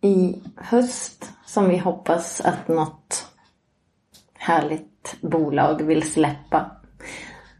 [0.00, 3.26] i höst som vi hoppas att något
[4.34, 6.70] härligt bolag vill släppa.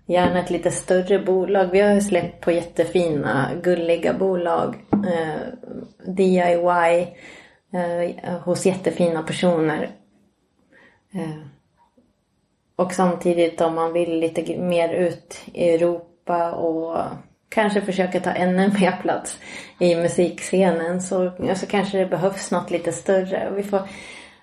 [0.06, 1.66] Gärna ett lite större bolag.
[1.72, 4.76] Vi har ju släppt på jättefina, gulliga bolag.
[4.92, 5.40] Eh,
[6.06, 7.06] DIY
[7.72, 9.90] eh, hos jättefina personer.
[11.12, 11.46] Eh,
[12.76, 17.04] och samtidigt om man vill lite mer ut i Europa och
[17.48, 19.38] kanske försöka ta ännu mer plats
[19.78, 23.50] i musikscenen så, så kanske det behövs något lite större.
[23.56, 23.80] Vi får,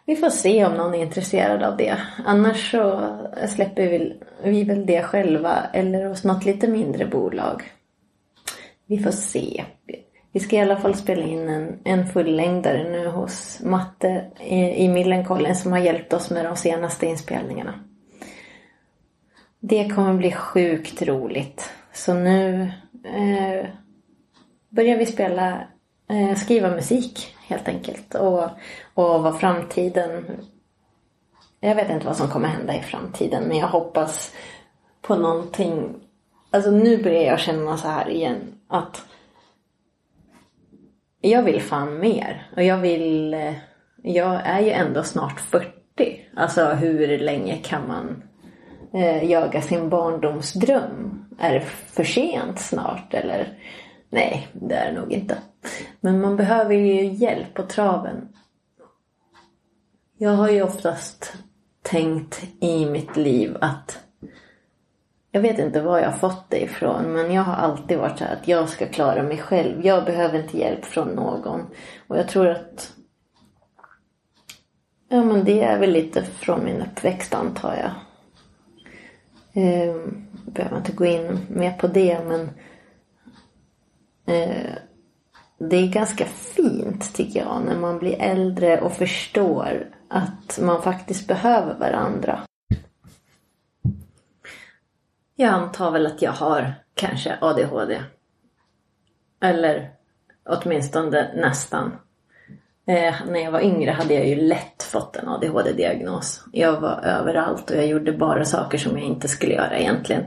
[0.05, 1.97] vi får se om någon är intresserad av det.
[2.25, 3.11] Annars så
[3.47, 7.63] släpper vi, vi väl det själva eller hos något lite mindre bolag.
[8.85, 9.63] Vi får se.
[10.35, 14.87] Vi ska i alla fall spela in en, en fullängdare nu hos Matte i, i
[14.89, 17.73] Millencolin som har hjälpt oss med de senaste inspelningarna.
[19.59, 21.69] Det kommer bli sjukt roligt.
[21.93, 22.71] Så nu
[23.03, 23.69] eh,
[24.69, 25.67] börjar vi spela,
[26.09, 28.15] eh, skriva musik helt enkelt.
[28.15, 28.43] Och,
[28.93, 30.25] och vad framtiden...
[31.59, 34.33] Jag vet inte vad som kommer hända i framtiden men jag hoppas
[35.01, 35.95] på någonting.
[36.51, 39.05] Alltså nu börjar jag känna så här igen att
[41.29, 42.47] jag vill fan mer.
[42.55, 43.33] Och jag vill...
[43.33, 43.53] Eh,
[44.03, 45.71] jag är ju ändå snart 40.
[46.35, 48.23] Alltså hur länge kan man
[48.93, 51.25] eh, jaga sin barndomsdröm?
[51.39, 53.59] Är det för sent snart eller?
[54.09, 55.37] Nej, det är det nog inte.
[55.99, 58.29] Men man behöver ju hjälp på traven.
[60.17, 61.33] Jag har ju oftast
[61.81, 64.04] tänkt i mitt liv att
[65.35, 68.23] jag vet inte var jag har fått det ifrån men jag har alltid varit så
[68.23, 69.85] här att jag ska klara mig själv.
[69.85, 71.61] Jag behöver inte hjälp från någon.
[72.07, 72.93] Och jag tror att
[75.09, 77.91] Ja men det är väl lite från min uppväxt antar jag.
[79.63, 79.95] Eh,
[80.45, 82.41] behöver inte gå in mer på det men
[84.25, 84.71] eh,
[85.57, 91.27] det är ganska fint tycker jag när man blir äldre och förstår att man faktiskt
[91.27, 92.39] behöver varandra.
[95.35, 98.01] Jag antar väl att jag har kanske ADHD.
[99.41, 99.91] Eller
[100.45, 101.91] åtminstone nästan.
[102.87, 106.45] Eh, när jag var yngre hade jag ju lätt fått en ADHD-diagnos.
[106.51, 110.23] Jag var överallt och jag gjorde bara saker som jag inte skulle göra egentligen.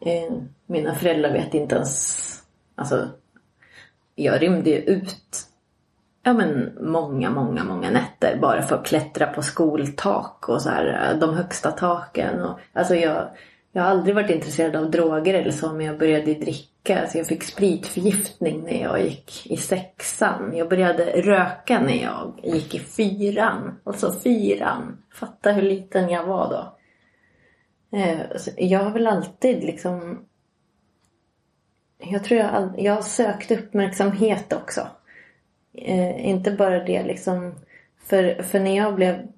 [0.00, 0.32] Eh,
[0.66, 2.20] mina föräldrar vet inte ens...
[2.74, 3.08] Alltså,
[4.14, 5.48] jag rymde ju ut
[6.22, 11.16] ja, men många, många, många nätter bara för att klättra på skoltak och så här,
[11.20, 12.42] de högsta taken.
[12.42, 13.28] Och, alltså jag,
[13.76, 17.06] jag har aldrig varit intresserad av droger eller så men jag började dricka.
[17.08, 20.56] Så jag fick spritförgiftning när jag gick i sexan.
[20.56, 23.80] Jag började röka när jag gick i fyran.
[23.84, 25.02] Alltså fyran.
[25.14, 26.78] Fatta hur liten jag var då.
[27.98, 28.20] Eh,
[28.56, 30.24] jag har väl alltid liksom...
[31.98, 34.86] Jag tror jag, jag har sökt uppmärksamhet också.
[35.72, 37.54] Eh, inte bara det liksom...
[38.04, 39.28] För, för när jag blev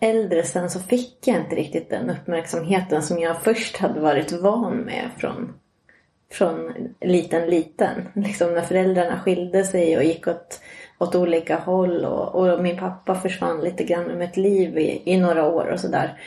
[0.00, 4.76] äldre sen så fick jag inte riktigt den uppmärksamheten som jag först hade varit van
[4.76, 5.54] med från,
[6.32, 8.08] från liten liten.
[8.14, 10.60] Liksom när föräldrarna skilde sig och gick åt,
[10.98, 15.20] åt olika håll och, och min pappa försvann lite grann ur mitt liv i, i
[15.20, 16.20] några år och sådär.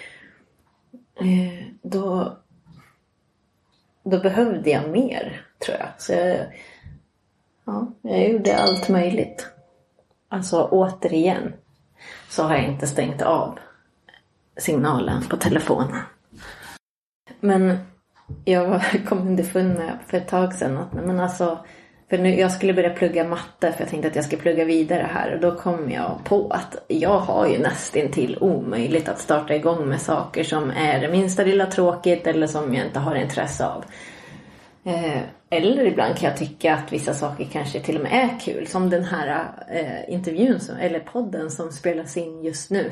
[1.19, 2.38] Eh, då,
[4.03, 5.88] då behövde jag mer tror jag.
[5.97, 6.38] Så jag,
[7.65, 9.47] ja, jag gjorde allt möjligt.
[10.30, 11.53] Alltså återigen
[12.30, 13.60] så har jag inte stängt av
[14.58, 15.99] signalen på telefonen.
[17.39, 17.78] Men
[18.45, 21.58] jag kom underfund med för ett tag sedan att men alltså,
[22.10, 25.08] för nu, jag skulle börja plugga matte för jag tänkte att jag skulle plugga vidare
[25.12, 29.89] här och då kom jag på att jag har ju nästintill omöjligt att starta igång
[29.89, 33.86] med saker som är det minsta lilla tråkigt eller som jag inte har intresse av.
[34.84, 35.22] Eh,
[35.54, 38.68] eller ibland kan jag tycka att vissa saker kanske till och med är kul.
[38.68, 42.91] Som den här eh, intervjun, som, eller podden som spelas in just nu.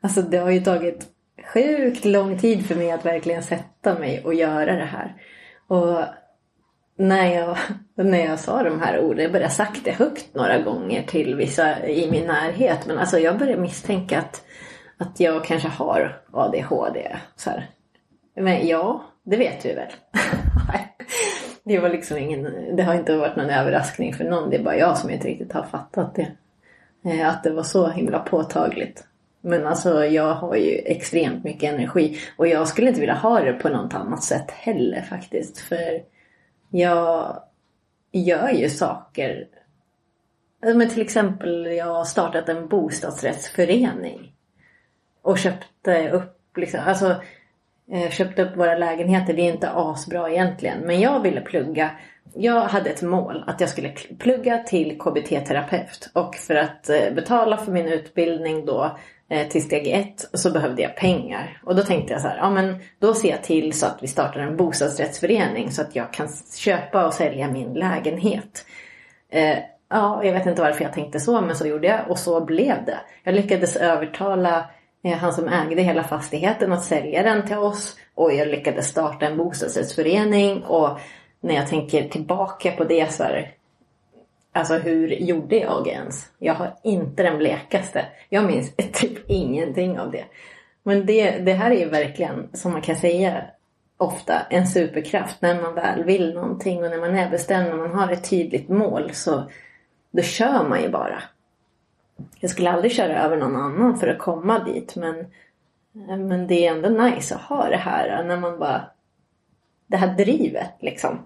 [0.00, 1.06] Alltså det har ju tagit
[1.54, 5.14] sjukt lång tid för mig att verkligen sätta mig och göra det här.
[5.68, 6.04] Och
[6.96, 7.56] när jag,
[8.06, 11.86] när jag sa de här orden, jag började sagt det högt några gånger till vissa
[11.86, 12.86] i min närhet.
[12.86, 14.42] Men alltså jag började misstänka att,
[14.98, 17.16] att jag kanske har ADHD.
[17.36, 17.70] Så här.
[18.36, 19.92] Men ja, det vet vi väl.
[21.68, 24.50] det var liksom ingen, det har inte varit någon överraskning för någon.
[24.50, 26.32] Det är bara jag som inte riktigt har fattat det.
[27.04, 29.04] Eh, att det var så himla påtagligt.
[29.40, 32.18] Men alltså jag har ju extremt mycket energi.
[32.36, 35.58] Och jag skulle inte vilja ha det på något annat sätt heller faktiskt.
[35.58, 36.02] För
[36.70, 37.42] jag
[38.12, 39.46] gör ju saker.
[40.60, 44.32] Men till exempel jag har startat en bostadsrättsförening.
[45.22, 47.16] Och köpte upp liksom, alltså
[47.92, 49.34] Eh, köpte upp våra lägenheter.
[49.34, 50.78] Det är inte asbra egentligen.
[50.78, 51.90] Men jag ville plugga.
[52.34, 56.10] Jag hade ett mål att jag skulle plugga till KBT-terapeut.
[56.12, 58.96] Och för att eh, betala för min utbildning då
[59.30, 61.60] eh, till steg ett så behövde jag pengar.
[61.64, 64.06] Och då tänkte jag så här, ja men då ser jag till så att vi
[64.06, 68.64] startar en bostadsrättsförening så att jag kan köpa och sälja min lägenhet.
[69.90, 72.84] Ja, jag vet inte varför jag tänkte så men så gjorde jag och så blev
[72.84, 72.98] det.
[73.24, 74.64] Jag lyckades övertala
[75.02, 79.26] Eh, han som ägde hela fastigheten att sälja den till oss och jag lyckades starta
[79.26, 80.98] en bostadsrättsförening och
[81.40, 83.54] när jag tänker tillbaka på det så är
[84.52, 86.30] Alltså hur gjorde jag ens?
[86.38, 88.04] Jag har inte den blekaste.
[88.28, 90.24] Jag minns typ ingenting av det.
[90.82, 93.44] Men det, det här är ju verkligen, som man kan säga
[93.96, 95.42] ofta, en superkraft.
[95.42, 98.68] När man väl vill någonting och när man är bestämd, när man har ett tydligt
[98.68, 99.50] mål så
[100.10, 101.22] då kör man ju bara.
[102.40, 105.26] Jag skulle aldrig köra över någon annan för att komma dit men,
[106.28, 108.90] men det är ändå nice att ha det här när man bara...
[109.86, 111.18] Det här drivet liksom.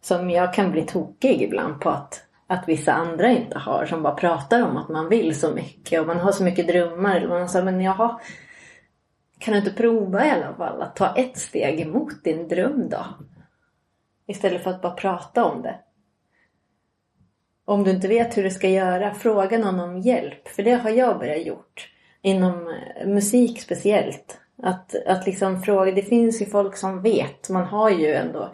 [0.00, 3.86] Som jag kan bli tokig ibland på att, att vissa andra inte har.
[3.86, 7.16] Som bara pratar om att man vill så mycket och man har så mycket drömmar.
[7.16, 8.20] Eller man säger men jaha,
[9.38, 13.06] kan du inte prova i alla fall att ta ett steg emot din dröm då?
[14.26, 15.78] Istället för att bara prata om det.
[17.68, 20.48] Om du inte vet hur du ska göra, fråga någon om hjälp.
[20.48, 21.88] För det har jag börjat gjort.
[22.22, 24.40] Inom eh, musik speciellt.
[24.62, 27.48] Att, att liksom fråga, det finns ju folk som vet.
[27.48, 28.52] Man har ju ändå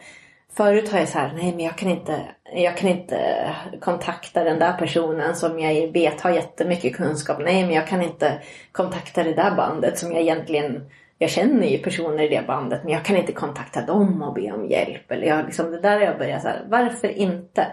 [0.56, 2.20] Förut har jag så här, nej men jag kan inte,
[2.54, 3.46] jag kan inte
[3.80, 7.38] kontakta den där personen som jag vet har jättemycket kunskap.
[7.40, 8.42] Nej men jag kan inte
[8.72, 12.92] kontakta det där bandet som jag egentligen, jag känner ju personer i det bandet men
[12.92, 15.10] jag kan inte kontakta dem och be om hjälp.
[15.10, 17.66] Eller jag, liksom, det där har jag börjat så här, varför inte?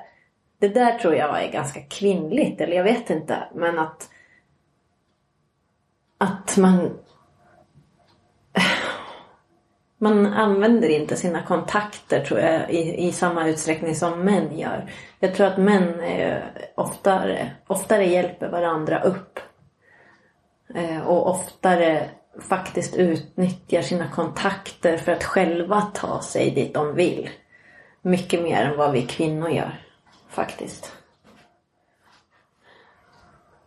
[0.62, 3.44] Det där tror jag är ganska kvinnligt, eller jag vet inte.
[3.54, 4.10] Men att,
[6.18, 7.00] att man...
[9.98, 14.92] Man använder inte sina kontakter tror jag i, i samma utsträckning som män gör.
[15.20, 19.40] Jag tror att män är oftare, oftare hjälper varandra upp.
[20.76, 22.10] Eh, och oftare
[22.50, 27.30] faktiskt utnyttjar sina kontakter för att själva ta sig dit de vill.
[28.02, 29.91] Mycket mer än vad vi kvinnor gör
[30.32, 30.92] faktiskt.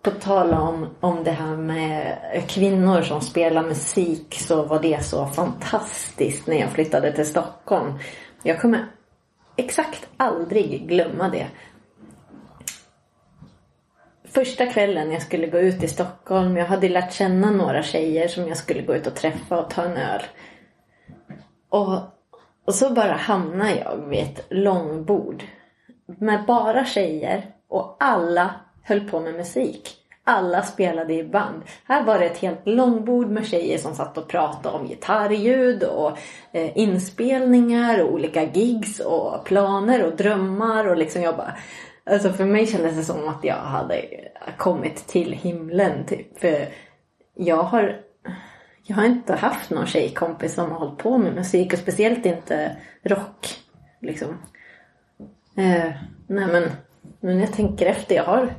[0.02, 5.26] På tal om, om det här med kvinnor som spelar musik så var det så
[5.26, 7.98] fantastiskt när jag flyttade till Stockholm.
[8.42, 8.86] Jag kommer
[9.56, 11.46] exakt aldrig glömma det.
[14.24, 18.48] Första kvällen jag skulle gå ut i Stockholm, jag hade lärt känna några tjejer som
[18.48, 20.22] jag skulle gå ut och träffa och ta en öl.
[21.68, 21.98] Och,
[22.64, 25.44] och så bara hamnade jag vid ett långbord
[26.06, 30.00] med bara tjejer och alla höll på med musik.
[30.26, 31.62] Alla spelade i band.
[31.84, 36.18] Här var det ett helt långbord med tjejer som satt och pratade om gitarrljud och
[36.52, 41.54] eh, inspelningar och olika gigs och planer och drömmar och liksom jag bara...
[42.06, 44.04] Alltså för mig kändes det som att jag hade
[44.56, 46.38] kommit till himlen typ.
[46.40, 46.68] För
[47.34, 48.00] jag har,
[48.82, 52.76] jag har inte haft någon tjejkompis som har hållit på med musik och speciellt inte
[53.02, 53.56] rock.
[54.00, 54.38] Liksom.
[55.56, 55.92] Eh,
[56.26, 56.62] nej men,
[57.20, 58.54] nu när jag tänker efter, jag har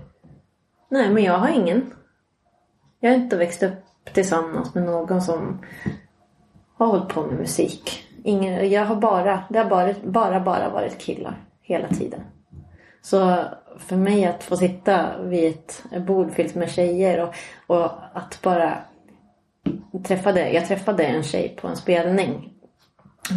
[0.90, 1.94] Nej, men jag har ingen.
[3.00, 3.74] Jag har inte växt upp
[4.14, 5.66] tillsammans med någon som
[6.78, 8.04] har hållit på med musik.
[8.24, 12.22] Ingen, jag har bara, det har bara, bara, bara varit killar hela tiden.
[13.02, 13.44] Så
[13.78, 17.36] för mig att få sitta vid ett bord fyllt med tjejer och,
[17.68, 18.78] och att bara
[20.04, 22.54] träffade, jag träffade en tjej på en spelning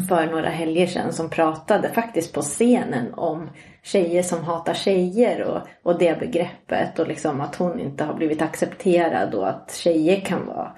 [0.08, 3.50] för några helger sedan som pratade faktiskt på scenen om
[3.82, 8.42] tjejer som hatar tjejer och, och det begreppet och liksom att hon inte har blivit
[8.42, 10.72] accepterad och att tjejer kan vara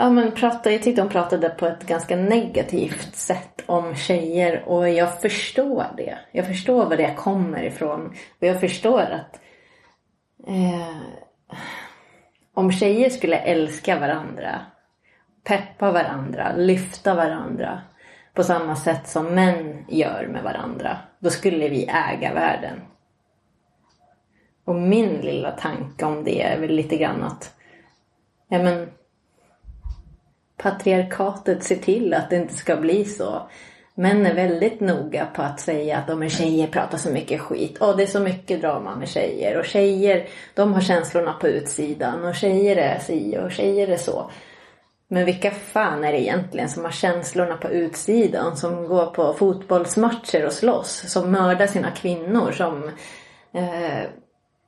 [0.00, 4.88] Ja men prata, jag tyckte hon pratade på ett ganska negativt sätt om tjejer och
[4.88, 6.18] jag förstår det.
[6.32, 8.06] Jag förstår var det kommer ifrån.
[8.40, 9.40] Och jag förstår att
[10.46, 10.96] eh,
[12.54, 14.60] om tjejer skulle älska varandra
[15.48, 17.80] peppa varandra, lyfta varandra
[18.34, 20.98] på samma sätt som män gör med varandra.
[21.18, 22.80] Då skulle vi äga världen.
[24.64, 27.54] Och min lilla tanke om det är väl lite grann att
[28.48, 28.88] ja men
[30.56, 33.48] patriarkatet ser till att det inte ska bli så.
[33.94, 37.78] Män är väldigt noga på att säga att om tjejer pratar så mycket skit.
[37.78, 39.58] Och det är så mycket drama med tjejer.
[39.58, 42.24] Och tjejer, de har känslorna på utsidan.
[42.24, 44.30] Och tjejer är si och tjejer är så.
[45.08, 48.56] Men vilka fan är det egentligen som har känslorna på utsidan?
[48.56, 51.12] Som går på fotbollsmatcher och slåss?
[51.12, 52.52] Som mördar sina kvinnor?
[52.52, 52.90] Som
[53.52, 54.08] eh,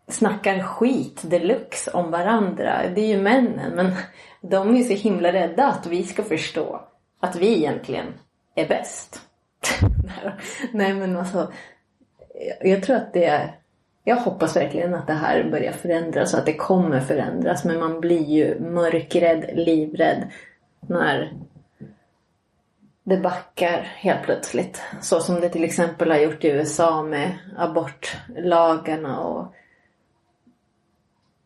[0.08, 2.80] snackar skit deluxe om varandra?
[2.94, 3.72] Det är ju männen.
[3.74, 3.92] Men
[4.40, 6.80] de är så himla rädda att vi ska förstå
[7.20, 8.06] att vi egentligen
[8.54, 9.20] är bäst.
[10.72, 11.52] Nej men alltså.
[12.60, 13.60] Jag tror att det är
[14.04, 17.64] jag hoppas verkligen att det här börjar förändras och att det kommer förändras.
[17.64, 20.30] Men man blir ju mörkrädd, livrädd
[20.80, 21.32] när
[23.04, 24.82] det backar helt plötsligt.
[25.00, 29.54] Så som det till exempel har gjort i USA med abortlagarna och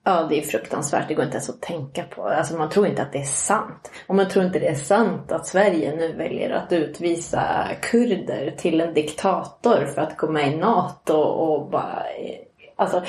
[0.07, 1.09] Ja, det är fruktansvärt.
[1.09, 2.23] Det går inte ens att tänka på.
[2.23, 3.91] Alltså man tror inte att det är sant.
[4.07, 8.81] Och man tror inte det är sant att Sverige nu väljer att utvisa kurder till
[8.81, 12.03] en diktator för att gå med i NATO och bara...
[12.77, 13.03] Alltså...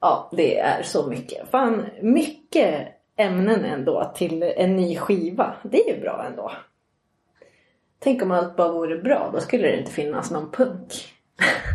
[0.00, 1.50] Ja, det är så mycket.
[1.50, 5.54] Fan, mycket ämnen ändå till en ny skiva.
[5.62, 6.52] Det är ju bra ändå.
[7.98, 9.30] Tänk om allt bara vore bra.
[9.32, 10.92] Då skulle det inte finnas någon punk.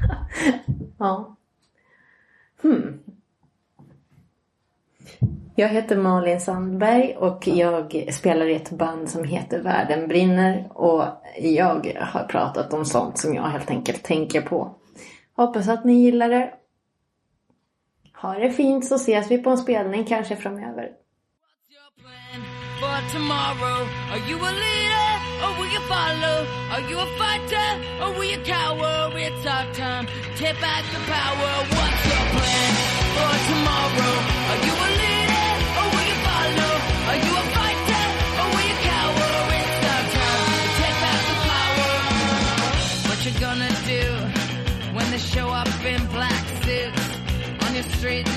[1.00, 1.36] ja.
[2.62, 3.05] Hmm.
[5.58, 11.04] Jag heter Malin Sandberg och jag spelar i ett band som heter Världen brinner och
[11.40, 14.76] jag har pratat om sånt som jag helt enkelt tänker på.
[15.36, 16.54] Hoppas att ni gillar det.
[18.22, 20.90] Ha det fint så ses vi på en spelning kanske framöver.
[22.80, 23.88] for tomorrow?
[24.12, 25.10] Are you a leader
[25.44, 26.38] or will you follow?
[26.74, 27.70] Are you a fighter
[28.04, 28.96] or will you cower?
[29.16, 30.06] It's our time.
[30.36, 31.52] Take back the power.
[31.76, 32.72] What's your plan
[33.16, 34.16] for tomorrow?
[34.52, 35.15] Are you a leader
[48.06, 48.35] street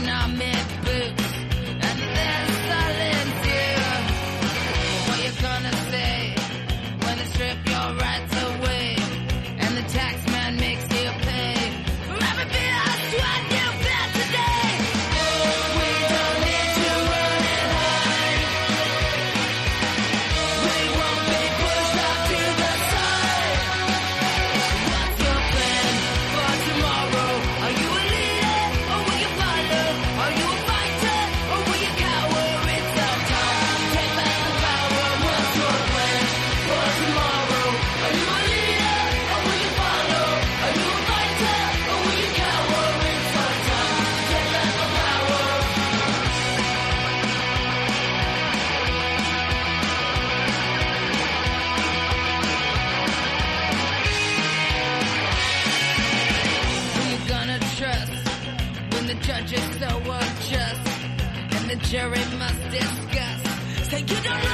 [64.20, 64.47] don't